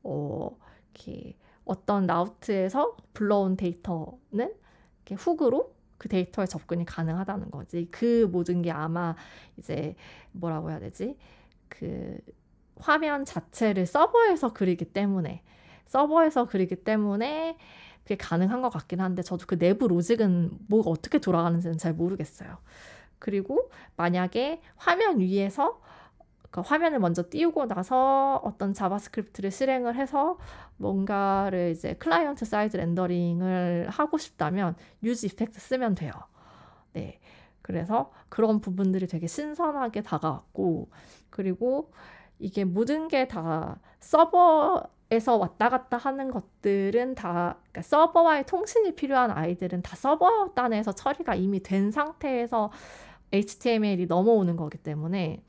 어, 0.03 0.55
이렇게 0.93 1.35
어떤 1.65 2.05
라우트에서 2.05 2.95
불러온 3.13 3.57
데이터는 3.57 4.19
이렇게 4.31 5.15
훅으로 5.15 5.73
그 5.97 6.07
데이터에 6.07 6.45
접근이 6.45 6.85
가능하다는 6.85 7.49
거지. 7.49 7.87
그 7.89 8.29
모든 8.31 8.61
게 8.61 8.69
아마 8.69 9.15
이제 9.57 9.95
뭐라고 10.33 10.69
해야 10.69 10.79
되지? 10.79 11.17
그 11.67 12.19
화면 12.75 13.25
자체를 13.25 13.87
서버에서 13.87 14.53
그리기 14.53 14.85
때문에 14.85 15.41
서버에서 15.87 16.45
그리기 16.45 16.83
때문에 16.83 17.57
그게 18.03 18.17
가능한 18.17 18.61
것 18.61 18.69
같긴 18.69 19.01
한데 19.01 19.23
저도 19.23 19.47
그 19.47 19.57
내부 19.57 19.87
로직은 19.87 20.59
뭐가 20.67 20.91
어떻게 20.91 21.17
돌아가는지는 21.17 21.79
잘 21.79 21.93
모르겠어요. 21.93 22.59
그리고 23.19 23.69
만약에 23.95 24.61
화면 24.75 25.19
위에서 25.19 25.81
그 26.51 26.61
화면을 26.61 26.99
먼저 26.99 27.23
띄우고 27.29 27.67
나서 27.67 28.41
어떤 28.43 28.73
자바스크립트를 28.73 29.51
실행을 29.51 29.95
해서 29.95 30.37
뭔가를 30.77 31.71
이제 31.71 31.93
client 31.95 32.45
side 32.45 32.77
rendering을 32.77 33.89
하고 33.89 34.17
싶다면 34.17 34.75
useEffect 35.03 35.59
쓰면 35.59 35.95
돼요. 35.95 36.11
네. 36.93 37.19
그래서 37.61 38.11
그런 38.29 38.61
부분들이 38.61 39.07
되게 39.07 39.27
신선하게 39.27 40.01
다가왔고 40.03 40.89
그리고 41.29 41.91
이게 42.39 42.63
모든 42.63 43.07
게 43.09 43.27
다 43.27 43.79
서버에서 43.99 45.35
왔다 45.37 45.69
갔다 45.69 45.97
하는 45.97 46.31
것들은 46.31 47.15
다 47.15 47.57
그러니까 47.71 47.81
서버와의 47.81 48.45
통신이 48.45 48.95
필요한 48.95 49.31
아이들은 49.31 49.81
다 49.81 49.95
서버 49.95 50.53
단에서 50.55 50.93
처리가 50.93 51.35
이미 51.35 51.61
된 51.61 51.91
상태에서 51.91 52.69
HTML이 53.31 54.05
넘어오는 54.05 54.55
거기 54.55 54.77
때문에 54.77 55.43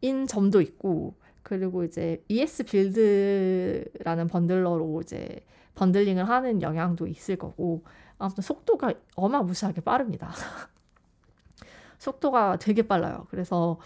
인 0.00 0.26
점도 0.26 0.60
있고 0.60 1.14
그리고 1.42 1.84
이제 1.84 2.22
ES 2.28 2.64
빌드라는 2.64 4.28
번들러로 4.28 5.00
이제 5.02 5.44
bundling을 5.74 6.28
하는 6.28 6.62
영향도 6.62 7.06
있을 7.06 7.36
거고 7.36 7.84
아무튼 8.18 8.42
속도가 8.42 8.94
어마무시하게 9.16 9.80
빠릅니다. 9.80 10.32
속도가 11.98 12.58
되게 12.58 12.82
빨라요. 12.82 13.26
그래서 13.30 13.78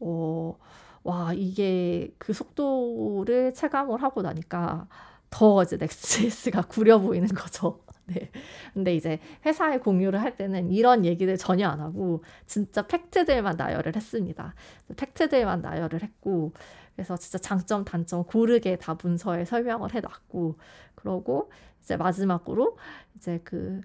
어, 0.00 0.56
와 1.02 1.32
이게 1.32 2.14
그 2.18 2.32
속도를 2.32 3.54
체감을 3.54 4.02
하고 4.02 4.22
나니까 4.22 4.88
더 5.30 5.62
이제 5.62 5.76
Next.js가 5.76 6.62
구려 6.62 6.98
보이는 6.98 7.28
거죠. 7.28 7.80
네. 8.10 8.30
근데 8.74 8.94
이제 8.94 9.20
회사에 9.46 9.78
공유를 9.78 10.20
할 10.20 10.36
때는 10.36 10.70
이런 10.72 11.04
얘기들 11.04 11.36
전혀 11.36 11.68
안 11.68 11.80
하고 11.80 12.22
진짜 12.46 12.86
팩트들만 12.86 13.56
나열을 13.56 13.94
했습니다. 13.94 14.54
팩트들만 14.96 15.62
나열을 15.62 16.02
했고 16.02 16.52
그래서 16.94 17.16
진짜 17.16 17.38
장점 17.38 17.84
단점 17.84 18.24
고르게 18.24 18.76
다 18.76 18.96
문서에 19.00 19.44
설명을 19.44 19.94
해놨고 19.94 20.58
그러고 20.96 21.50
이제 21.80 21.96
마지막으로 21.96 22.76
이제 23.16 23.40
그 23.44 23.80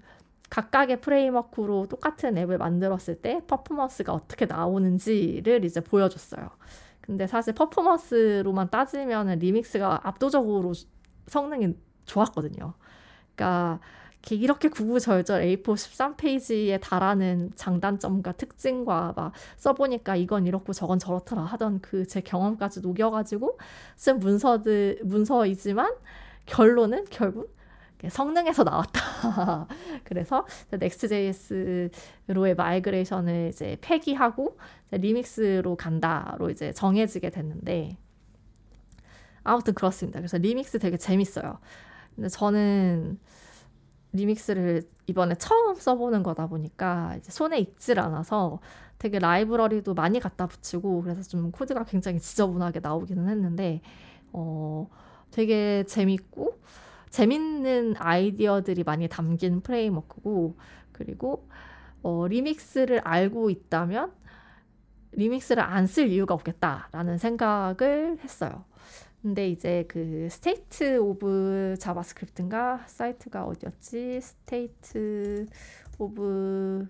각각의 0.50 1.00
프레임워크로 1.00 1.86
똑같은 1.88 2.36
앱을 2.36 2.58
만들었을 2.58 3.20
때 3.20 3.40
퍼포먼스가 3.46 4.12
어떻게 4.12 4.46
나오는지를 4.46 5.64
이제 5.64 5.80
보여줬어요. 5.80 6.50
근데 7.00 7.26
사실 7.26 7.54
퍼포먼스로만 7.54 8.70
따지면 8.70 9.38
리믹스가 9.38 10.00
압도적으로 10.04 10.72
성능이 11.26 11.74
좋았거든요. 12.04 12.74
그러니까 13.34 13.80
이렇게 14.34 14.68
구구절절 14.68 15.42
A4 15.42 15.62
13페이지에 15.62 16.80
달하는 16.80 17.52
장단점과 17.54 18.32
특징과 18.32 19.12
막 19.16 19.32
써보니까 19.56 20.16
이건 20.16 20.46
이렇고 20.46 20.72
저건 20.72 20.98
저렇더라 20.98 21.42
하던 21.42 21.80
그 21.80 22.06
제 22.06 22.20
경험까지 22.20 22.80
녹여가지고 22.80 23.58
쓴 23.96 24.18
문서들 24.18 25.00
문서이지만 25.04 25.92
결론은 26.46 27.04
결국 27.10 27.54
성능에서 28.08 28.62
나왔다. 28.64 29.66
그래서 30.04 30.46
Next.js로의 30.72 32.54
migration을 32.54 33.48
이제 33.52 33.76
폐기하고 33.80 34.58
Remix로 34.90 35.76
간다로 35.76 36.50
이제 36.50 36.72
정해지게 36.72 37.30
됐는데 37.30 37.96
아무튼 39.42 39.74
그렇습니다. 39.74 40.20
그래서 40.20 40.38
리믹스 40.38 40.78
되게 40.78 40.96
재밌어요. 40.96 41.58
근데 42.14 42.28
저는 42.28 43.18
Remix를 44.16 44.82
이번에 45.06 45.34
처음 45.36 45.74
써보는 45.74 46.22
거다 46.22 46.46
보니까 46.48 47.18
손에 47.22 47.58
익질 47.60 48.00
않아서 48.00 48.60
되게 48.98 49.18
라이브러리도 49.18 49.94
많이 49.94 50.20
갖다 50.20 50.46
붙이고 50.46 51.02
그래서 51.02 51.22
좀 51.22 51.50
코드가 51.52 51.84
굉장히 51.84 52.18
지저분하게 52.20 52.80
나오기는 52.80 53.28
했는데 53.28 53.82
어 54.32 54.88
되게 55.30 55.84
재밌고 55.84 56.58
재밌는 57.10 57.94
아이디어들이 57.98 58.84
많이 58.84 59.08
담긴 59.08 59.60
framework고 59.60 60.56
그리고 60.92 61.48
어 62.02 62.26
Remix를 62.26 63.00
알고 63.04 63.50
있다면 63.50 64.12
Remix를 65.12 65.62
안 65.62 65.86
쓸 65.86 66.08
이유가 66.10 66.34
없겠다라는 66.34 67.18
생각을 67.18 68.18
했어요. 68.22 68.64
근데 69.26 69.48
이제 69.48 69.84
그 69.88 70.28
State 70.30 70.98
of 70.98 71.74
JavaScript인가 71.80 72.84
사이트가 72.86 73.44
어디였지? 73.44 74.20
State 74.20 75.46
of 75.98 76.88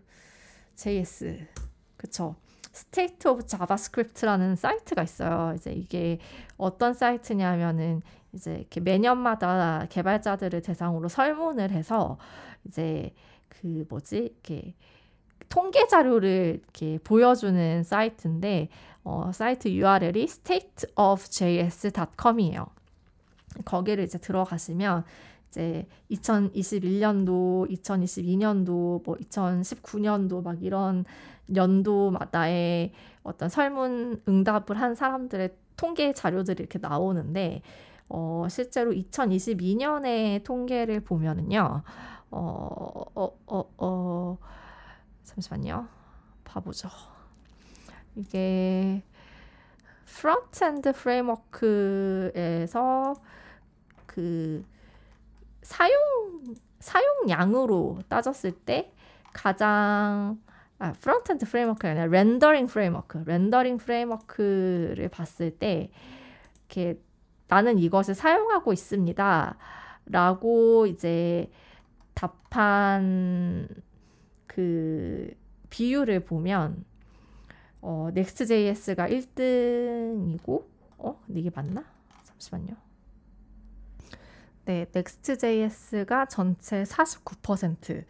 JS 0.74 1.46
그쵸? 1.96 2.36
State 2.74 3.30
of 3.30 3.46
JavaScript라는 3.46 4.54
사이트가 4.56 5.02
있어요. 5.02 5.54
이제 5.56 5.72
이게 5.72 6.18
어떤 6.58 6.92
사이트냐면은 6.92 8.02
이제 8.34 8.56
이렇게 8.56 8.80
매년마다 8.80 9.86
개발자들을 9.88 10.60
대상으로 10.60 11.08
설문을 11.08 11.70
해서 11.70 12.18
이제 12.66 13.14
그 13.48 13.86
뭐지 13.88 14.18
이렇게 14.18 14.74
통계 15.48 15.86
자료를 15.86 16.60
이렇게 16.62 16.98
보여주는 17.02 17.82
사이트인데 17.82 18.68
어, 19.06 19.30
사이트 19.32 19.68
URL이 19.68 20.24
stateofjs.com이에요. 20.24 22.66
거기를 23.64 24.02
이제 24.02 24.18
들어가시면 24.18 25.04
이제 25.48 25.86
2021년도, 26.10 27.70
2022년도, 27.70 29.04
뭐 29.04 29.14
2019년도 29.14 30.42
막 30.42 30.60
이런 30.60 31.04
연도마다의 31.54 32.92
어떤 33.22 33.48
설문 33.48 34.20
응답을 34.26 34.80
한 34.80 34.96
사람들의 34.96 35.54
통계 35.76 36.12
자료들이 36.12 36.64
이렇게 36.64 36.80
나오는데 36.80 37.62
어, 38.08 38.48
실제로 38.50 38.90
2022년의 38.90 40.42
통계를 40.42 40.98
보면은요, 41.00 41.82
어, 42.32 43.04
어, 43.14 43.30
어, 43.46 43.64
어, 43.78 44.38
잠시만요. 45.22 45.86
봐보죠. 46.42 46.88
이게 48.16 49.02
frontend 50.06 50.92
framework에서 50.92 52.32
그 54.06 54.64
사용 55.62 55.98
사용량으로 56.80 57.98
따졌을 58.08 58.52
때 58.52 58.92
가장 59.32 60.40
아, 60.78 60.92
frontend 60.92 61.46
framework가 61.46 61.90
아니라 61.90 62.06
rendering 62.06 62.66
framework, 62.66 63.22
rendering 63.26 63.78
framework를 63.78 65.08
봤을 65.08 65.50
때 65.50 65.90
이렇게 66.68 67.00
나는 67.48 67.78
이것을 67.78 68.14
사용하고 68.14 68.72
있습니다. 68.72 69.56
라고 70.06 70.86
이제 70.86 71.50
답한 72.14 73.68
그 74.46 75.34
비율을 75.70 76.20
보면 76.20 76.84
어, 77.88 78.08
Next.js가 78.08 79.08
1등이고 79.08 80.64
어? 80.98 81.22
근데 81.24 81.38
이게 81.38 81.50
맞나? 81.54 81.84
잠시만요. 82.24 82.74
네, 84.64 84.86
Next.js가 84.92 86.26
전체 86.26 86.82
49% 86.82 88.04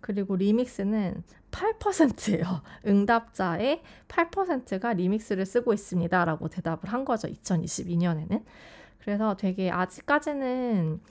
그리고 0.00 0.34
리믹스는 0.34 1.22
8%예요. 1.50 2.62
응답자의 2.86 3.82
8%가 4.08 4.94
리믹스를 4.94 5.44
쓰고 5.44 5.74
있습니다라고 5.74 6.48
대답을 6.48 6.90
한 6.90 7.04
거죠. 7.04 7.28
2022년에는. 7.28 8.42
그래서 8.98 9.36
되게 9.36 9.70
아직까지는 9.70 11.02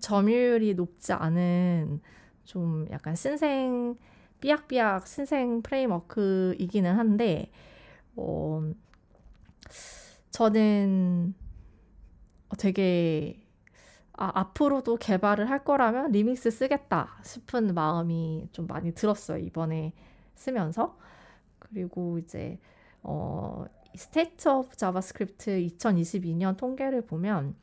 점유율이 0.00 0.74
높지 0.74 1.12
않은 1.12 2.00
좀 2.42 2.88
약간 2.90 3.14
신생 3.14 3.94
삐약삐약 4.40 5.06
신생 5.06 5.62
프레임워크이기는 5.62 6.94
한데 6.94 7.50
어, 8.16 8.62
저는 10.30 11.34
되게 12.58 13.46
아, 14.12 14.30
앞으로도 14.34 14.96
개발을 14.96 15.48
할 15.48 15.64
거라면 15.64 16.12
리믹스 16.12 16.50
쓰겠다 16.50 17.18
싶은 17.24 17.74
마음이 17.74 18.48
좀 18.52 18.66
많이 18.66 18.92
들었어요. 18.92 19.38
이번에 19.38 19.94
쓰면서. 20.34 20.98
그리고 21.58 22.18
이제 22.18 22.58
어, 23.02 23.64
State 23.94 24.48
of 24.48 24.76
JavaScript 24.76 25.58
2022년 25.62 26.56
통계를 26.56 27.02
보면 27.06 27.54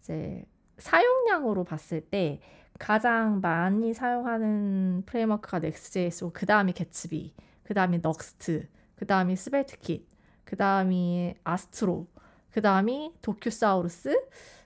이제 0.00 0.44
사용량으로 0.78 1.64
봤을 1.64 2.00
때 2.00 2.40
가장 2.80 3.42
많이 3.42 3.92
사용하는 3.92 5.02
framework가 5.04 5.58
Next.js고 5.58 6.32
그 6.32 6.46
다음이 6.46 6.72
Gatsby, 6.72 7.34
그 7.62 7.74
다음이 7.74 7.98
넉스트, 7.98 8.66
그 8.96 9.06
다음이 9.06 9.36
스벨트킷, 9.36 10.08
그 10.44 10.56
다음이 10.56 11.34
아스트로, 11.44 12.06
그 12.50 12.62
다음이 12.62 13.12
도큐사우루스, 13.20 14.18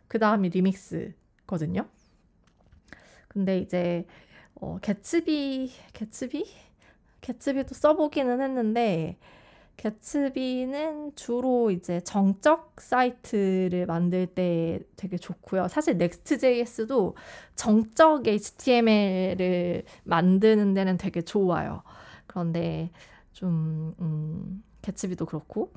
그 0.07 0.21
다음이 0.21 0.51
리믹스거든요. 0.51 1.89
근데 3.27 3.59
이제 3.59 4.07
어, 4.55 4.79
개츠비, 4.81 5.73
개츠비, 5.93 6.47
개츠비도 7.21 7.75
써보기는 7.75 8.41
했는데 8.41 9.19
개츠비는 9.77 11.15
주로 11.17 11.71
이제 11.71 12.01
정적 12.01 12.77
사이트를 12.79 13.87
만들 13.87 14.27
때 14.27 14.81
되게 14.97 15.17
좋고요. 15.17 15.69
사실 15.69 15.95
Next.js도 15.95 17.17
정적 17.55 18.27
HTML을 18.27 19.85
만드는 20.05 20.75
데는 20.75 20.97
되게 20.97 21.23
좋아요. 21.23 21.83
그런데 22.27 22.91
좀 23.33 23.95
음, 24.01 24.63
Gatsby도 24.83 25.27
그렇고 25.27 25.73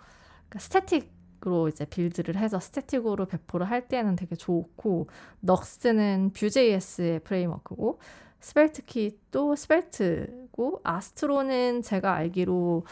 그러니까 0.48 0.60
static으로 0.60 1.68
이제 1.68 1.86
build를 1.86 2.38
해서 2.38 2.60
static으로 2.60 3.26
배포를 3.26 3.70
할 3.70 3.88
때는 3.88 4.16
되게 4.16 4.36
좋고 4.36 5.10
넉스는 5.42 6.32
Vue.js의 6.34 7.20
framework고 7.22 8.00
SvelteKit도 8.40 9.56
Svelte고 9.56 10.82
Astro는 10.84 11.82
제가 11.82 12.14
알기로 12.14 12.86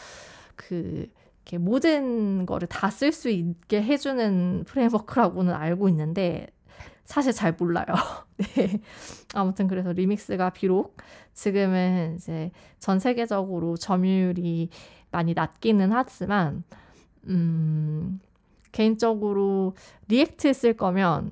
그 0.55 1.07
이렇게 1.45 1.57
모든 1.59 2.45
거를 2.45 2.67
다 2.67 2.89
쓸 2.89 3.11
수 3.11 3.29
있게 3.29 3.83
해주는 3.83 4.63
framework라고는 4.67 5.53
알고 5.53 5.89
있는데 5.89 6.47
사실 7.05 7.33
잘 7.33 7.53
몰라요. 7.53 7.85
네. 8.55 8.79
아무튼 9.35 9.67
그래서 9.67 9.91
Remix가 9.93 10.51
비록 10.51 10.97
지금은 11.33 12.15
이제 12.17 12.51
전 12.79 12.99
세계적으로 12.99 13.77
점유율이 13.77 14.69
많이 15.11 15.33
낮기는 15.33 15.91
하지만 15.91 16.63
음, 17.27 18.19
개인적으로 18.71 19.75
React 20.07 20.53
쓸 20.53 20.73
거면 20.73 21.31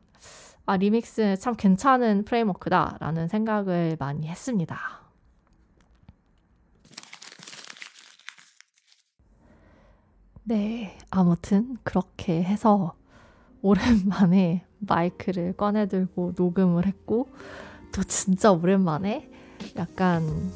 아, 0.66 0.78
리믹스 0.78 1.38
참 1.40 1.56
괜찮은 1.56 2.26
framework다라는 2.26 3.28
생각을 3.28 3.98
많이 4.00 4.28
했습니다. 4.28 5.03
네, 10.46 10.98
아무튼 11.10 11.78
그렇게 11.84 12.44
해서 12.44 12.96
오랜만에 13.62 14.66
마이크를 14.80 15.54
꺼내들고 15.54 16.34
녹음을 16.38 16.86
했고 16.86 17.30
또 17.94 18.04
진짜 18.04 18.52
오랜만에 18.52 19.30
약간 19.78 20.52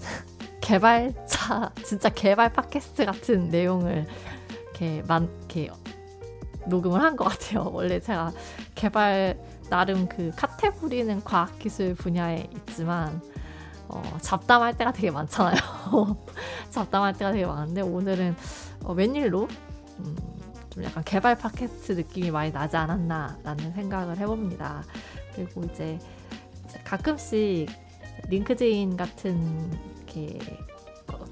개발자 0.59 1.71
진짜 1.85 2.09
개발 2.09 2.51
팟캐스트 2.51 3.05
같은 3.05 3.49
내용을 3.49 4.05
이렇게 4.63 5.01
만 5.07 5.29
이렇게 5.39 5.71
녹음을 6.67 7.01
한 7.01 7.15
것 7.15 7.23
같아요. 7.25 7.69
원래 7.73 8.01
제가 8.01 8.33
개발 8.75 9.39
나름 9.69 10.09
그 10.09 10.31
카테고리는 10.35 11.23
과학기술 11.23 11.95
분야에 11.95 12.49
있지만 12.57 13.21
어, 13.87 14.01
잡담할 14.19 14.75
때가 14.77 14.91
되게 14.91 15.11
많잖아요. 15.11 15.55
잡담할 16.71 17.13
때가 17.13 17.31
되게 17.31 17.45
많은데 17.45 17.79
오늘은 17.79 18.35
어, 18.83 18.91
웬일로 18.91 19.47
음, 19.99 20.15
좀 20.69 20.83
약간 20.83 21.03
개발 21.03 21.37
팟캐스트 21.37 21.93
느낌이 21.93 22.31
많이 22.31 22.51
나지 22.51 22.77
않았나라는 22.77 23.73
생각을 23.73 24.17
해봅니다. 24.17 24.83
그리고 25.35 25.63
이제 25.65 25.99
가끔씩 26.83 27.69
링크드인 28.29 28.97
같은 28.97 29.71
이렇게 29.95 30.39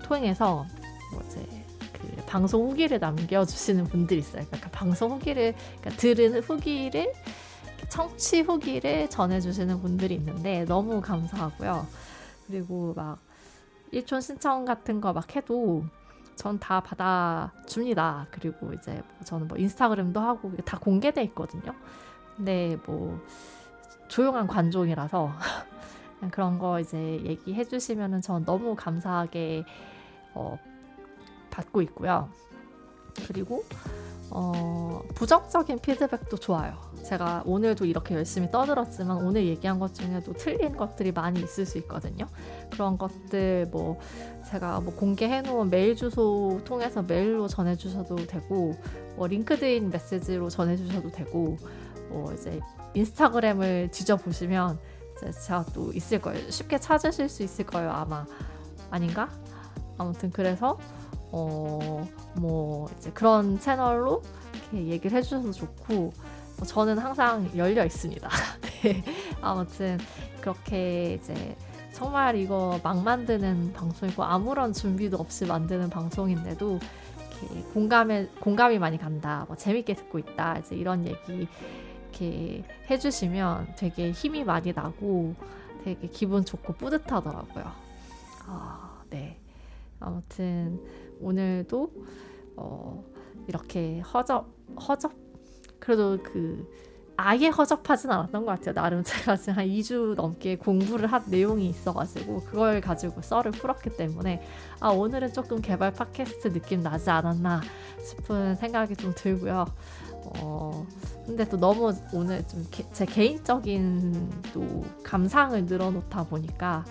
통해서 0.04 0.66
뭐 1.12 1.22
이제 1.28 1.46
그 1.94 2.24
방송 2.26 2.70
후기를 2.70 3.00
남겨주시는 3.00 3.86
분들이 3.86 4.20
있어요. 4.20 4.44
그러니까 4.46 4.70
방송 4.72 5.12
후기를 5.12 5.54
그러니까 5.82 5.90
들은 6.02 6.42
후기를 6.42 7.12
청취 7.90 8.42
후기를 8.42 9.10
전해주시는 9.10 9.82
분들이 9.82 10.16
있는데 10.16 10.66
너무 10.66 11.02
감사하고요. 11.02 11.88
그리고 12.48 12.94
막 12.96 13.20
일촌 13.92 14.22
신청 14.22 14.66
같은 14.66 15.02
거 15.02 15.14
막 15.14 15.36
해도 15.36 15.86
전 16.36 16.60
다 16.60 16.80
받아줍니다. 16.82 18.28
그리고 18.32 18.74
이제 18.74 18.94
뭐 18.94 19.26
저는 19.26 19.48
뭐 19.48 19.58
인스타그램도 19.58 20.20
하고 20.20 20.52
다 20.66 20.78
공개돼 20.80 21.24
있거든요. 21.26 21.74
근데 22.36 22.78
뭐 22.86 23.20
조용한 24.08 24.48
관종이라서 24.48 25.32
그런 26.32 26.60
거 26.60 26.80
이제 26.80 26.98
얘기해 27.24 27.66
주시면은 27.66 28.22
전 28.22 28.46
너무 28.46 28.76
감사하게 28.76 29.64
어, 30.34 30.58
받고 31.52 31.82
있고요. 31.84 32.30
그리고 33.28 33.64
어, 34.32 35.02
부정적인 35.16 35.80
피드백도 35.80 36.38
좋아요. 36.38 36.78
제가 37.06 37.44
오늘도 37.46 37.86
이렇게 37.86 38.16
열심히 38.16 38.50
떠들었지만 38.50 39.18
오늘 39.18 39.46
얘기한 39.46 39.80
것 39.80 39.94
중에도 39.94 40.34
틀린 40.34 40.76
것들이 40.76 41.12
많이 41.12 41.40
있을 41.42 41.66
수 41.66 41.78
있거든요. 41.80 42.26
그런 42.72 42.98
것들 42.98 43.68
뭐 43.72 44.00
제가 44.50 44.80
뭐 44.80 44.94
공개해 44.96 45.42
놓은 45.42 45.70
메일 45.70 45.96
주소 45.96 46.62
통해서 46.66 47.04
메일로 47.04 47.48
전해 47.48 47.76
주셔도 47.76 48.16
되고 48.16 48.76
뭐 49.16 49.28
링크드인 49.28 49.90
메시지로 49.90 50.50
전해 50.50 50.76
주셔도 50.76 51.12
되고 51.12 51.58
뭐 52.10 52.34
이제 52.34 52.60
인스타그램을 52.94 53.90
뒤져 53.92 54.18
보시면 54.18 54.80
제가 55.46 55.66
또 55.74 55.92
있을 55.94 56.22
거예요. 56.22 56.50
쉽게 56.50 56.80
찾으실 56.80 57.30
수 57.30 57.44
있을 57.44 57.66
거예요, 57.66 57.92
아마. 57.92 58.26
아닌가? 58.90 59.30
아무튼 59.98 60.32
그래서 60.32 60.78
어 61.32 62.06
뭐 62.38 62.88
이제 62.98 63.12
그런 63.12 63.60
채널로 63.60 64.22
이렇게 64.72 64.88
얘기를 64.88 65.18
해 65.18 65.22
주셔도 65.22 65.52
좋고 65.52 65.94
뭐 65.94 66.12
저는 66.64 66.98
항상 66.98 67.50
열려 67.56 67.86
있습니다. 67.86 68.30
네. 68.84 69.04
아무튼 69.42 69.98
그렇게 70.42 71.16
이제 71.16 71.56
정말 71.92 72.36
이거 72.36 72.80
막 72.84 73.04
만드는 73.04 73.74
방송이고 73.74 74.24
아무런 74.24 74.74
준비도 74.74 75.18
없이 75.18 75.46
만드는 75.46 75.90
방송인데도 75.90 76.80
공감에 77.74 78.28
공감이 78.40 78.80
많이 78.80 78.98
간다, 78.98 79.46
뭐 79.48 79.56
재밌게 79.56 79.94
듣고 79.94 80.20
있다, 80.20 80.60
이제 80.60 80.76
이런 80.76 81.06
얘기 81.06 81.48
이렇게 82.10 82.64
해주시면 82.90 83.76
되게 83.78 84.12
힘이 84.12 84.44
많이 84.44 84.72
나고 84.74 85.36
되게 85.84 86.08
기분 86.08 86.46
좋고 86.46 86.74
뿌듯하더라고요. 86.74 87.72
아, 88.48 89.04
네. 89.10 89.40
아무튼 90.00 90.82
오늘도 91.20 91.92
어, 92.58 93.04
이렇게 93.48 94.00
허접 94.00 94.48
허접 94.88 95.25
그래도 95.86 96.18
그 96.24 96.68
아예 97.18 97.48
허접하진 97.48 98.12
않았던 98.12 98.46
것 98.46 98.52
같아요. 98.52 98.74
나름 98.74 99.04
제가 99.04 99.38
지금 99.38 99.54
한 99.54 99.66
2주 99.68 100.16
넘게 100.16 100.58
공부를 100.58 101.12
한 101.12 101.24
내용이 101.28 101.70
있어가지고 101.70 102.42
그걸 102.42 102.82
가지고 102.82 103.22
썰을 103.22 103.52
풀었기 103.52 103.92
때문에 103.92 104.42
아 104.82 104.90
오늘은 104.90 105.32
조금 105.32 105.62
개발 105.62 105.94
팟캐스트 105.94 106.52
느낌 106.52 106.82
나지 106.82 107.10
않았나 107.10 107.62
싶은 108.04 108.56
생각이 108.56 108.96
좀 108.98 109.14
들고요. 109.16 109.66
어 110.42 110.86
근데 111.26 111.48
또 111.48 111.58
너무 111.58 111.94
오늘 112.14 112.46
좀 112.48 112.66
제 112.92 113.06
개인적인 113.06 114.32
또 114.54 114.84
감상을 115.04 115.66
늘어놓다 115.66 116.24
보니까 116.26 116.84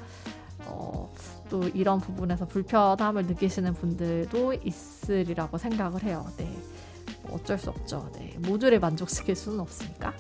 어, 0.66 1.12
또 1.50 1.62
이런 1.68 1.98
부분에서 2.00 2.46
불편함을 2.46 3.26
느끼시는 3.26 3.74
분들도 3.74 4.54
있으리라고 4.54 5.58
생각을 5.58 6.02
해요. 6.04 6.26
네. 6.36 6.50
뭐 7.24 7.36
어쩔 7.36 7.58
수 7.58 7.70
없죠. 7.70 8.10
네. 8.14 8.36
모두를 8.40 8.80
만족시킬 8.80 9.34
수는 9.34 9.60
없으니까. 9.60 10.14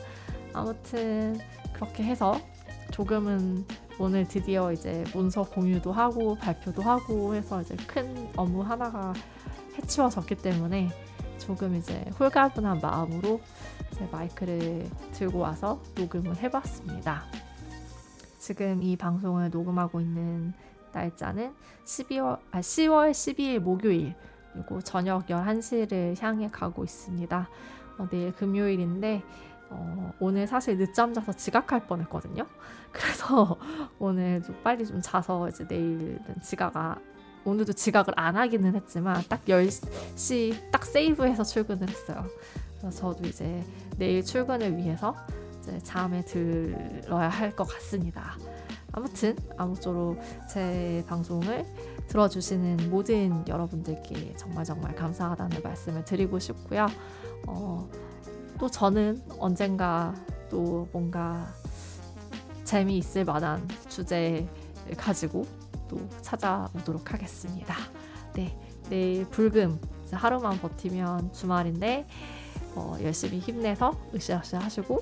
아무튼 0.52 1.38
그렇게 1.72 2.02
해서 2.02 2.40
조금은 2.90 3.64
오늘 3.98 4.26
드디어 4.26 4.72
이제 4.72 5.04
문서 5.12 5.42
공유도 5.42 5.92
하고 5.92 6.34
발표도 6.36 6.82
하고 6.82 7.34
해서 7.34 7.60
이제 7.62 7.76
큰 7.86 8.28
업무 8.36 8.62
하나가 8.62 9.12
해치워졌기 9.76 10.36
때문에 10.36 10.90
조금 11.38 11.74
이제 11.76 12.04
홀가분한 12.18 12.80
마음으로 12.80 13.40
제 13.92 14.06
마이크를 14.10 14.88
들고 15.12 15.38
와서 15.38 15.80
녹음을 15.96 16.36
해봤습니다. 16.36 17.24
지금 18.38 18.82
이 18.82 18.96
방송을 18.96 19.50
녹음하고 19.50 20.00
있는 20.00 20.52
날짜는 20.92 21.54
12월, 21.84 22.38
아, 22.50 22.60
10월 22.60 23.10
12일 23.10 23.58
목요일 23.58 24.14
그리고 24.54 24.80
저녁 24.80 25.26
11시를 25.26 26.20
향해 26.22 26.48
가고 26.50 26.84
있습니다. 26.84 27.48
어, 27.98 28.08
내일 28.10 28.32
금요일인데 28.32 29.22
어, 29.70 30.12
오늘 30.20 30.46
사실 30.46 30.78
늦잠 30.78 31.12
자서 31.12 31.32
지각할 31.32 31.86
뻔했거든요. 31.86 32.46
그래서 32.92 33.58
오늘 33.98 34.42
좀 34.42 34.56
빨리 34.62 34.86
좀 34.86 35.00
자서 35.02 35.48
이제 35.48 35.64
내일은 35.68 36.18
지각 36.42 36.76
아, 36.76 36.96
오늘도 37.44 37.72
지각을 37.72 38.14
안 38.16 38.36
하기는 38.36 38.74
했지만 38.74 39.22
딱 39.28 39.44
10시 39.44 40.70
딱 40.70 40.84
세이브해서 40.84 41.42
출근을 41.44 41.88
했어요. 41.88 42.24
그래서 42.78 42.96
저도 43.14 43.28
이제 43.28 43.62
내일 43.98 44.24
출근을 44.24 44.76
위해서 44.76 45.14
이제 45.58 45.78
잠에 45.80 46.22
들어야 46.24 47.28
할 47.28 47.50
것 47.54 47.64
같습니다. 47.64 48.36
아무튼 48.92 49.36
아무쪼록 49.56 50.20
제 50.48 51.04
방송을 51.08 51.66
들어주시는 52.08 52.90
모든 52.90 53.46
여러분들께 53.48 54.34
정말 54.36 54.64
정말 54.64 54.94
감사하다는 54.94 55.62
말씀을 55.62 56.04
드리고 56.04 56.38
싶고요. 56.38 56.86
어, 57.46 57.88
또 58.58 58.68
저는 58.68 59.22
언젠가 59.38 60.14
또 60.48 60.88
뭔가 60.92 61.52
재미있을 62.64 63.24
만한 63.24 63.66
주제를 63.88 64.48
가지고 64.96 65.46
또 65.88 65.98
찾아오도록 66.22 67.12
하겠습니다. 67.12 67.74
네, 68.34 68.58
내일 68.88 69.24
불금 69.28 69.80
하루만 70.12 70.58
버티면 70.60 71.32
주말인데 71.32 72.06
어, 72.74 72.96
열심히 73.02 73.38
힘내서 73.38 73.96
으쌰으쌰 74.14 74.58
하시고 74.58 75.00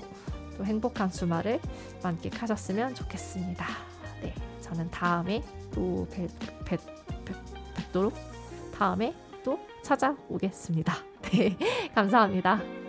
또 0.57 0.65
행복한 0.65 1.09
주말을 1.09 1.59
만끽하셨으면 2.03 2.95
좋겠습니다. 2.95 3.92
네, 4.73 4.77
저는 4.77 4.91
다음에 4.91 5.43
또 5.73 6.07
뵙, 6.11 6.29
뵙, 6.65 6.79
뵙, 7.25 7.35
뵙도록 7.75 8.13
다음에 8.75 9.13
또 9.43 9.59
찾아오겠습니다. 9.83 10.93
네, 11.31 11.57
감사합니다. 11.93 12.82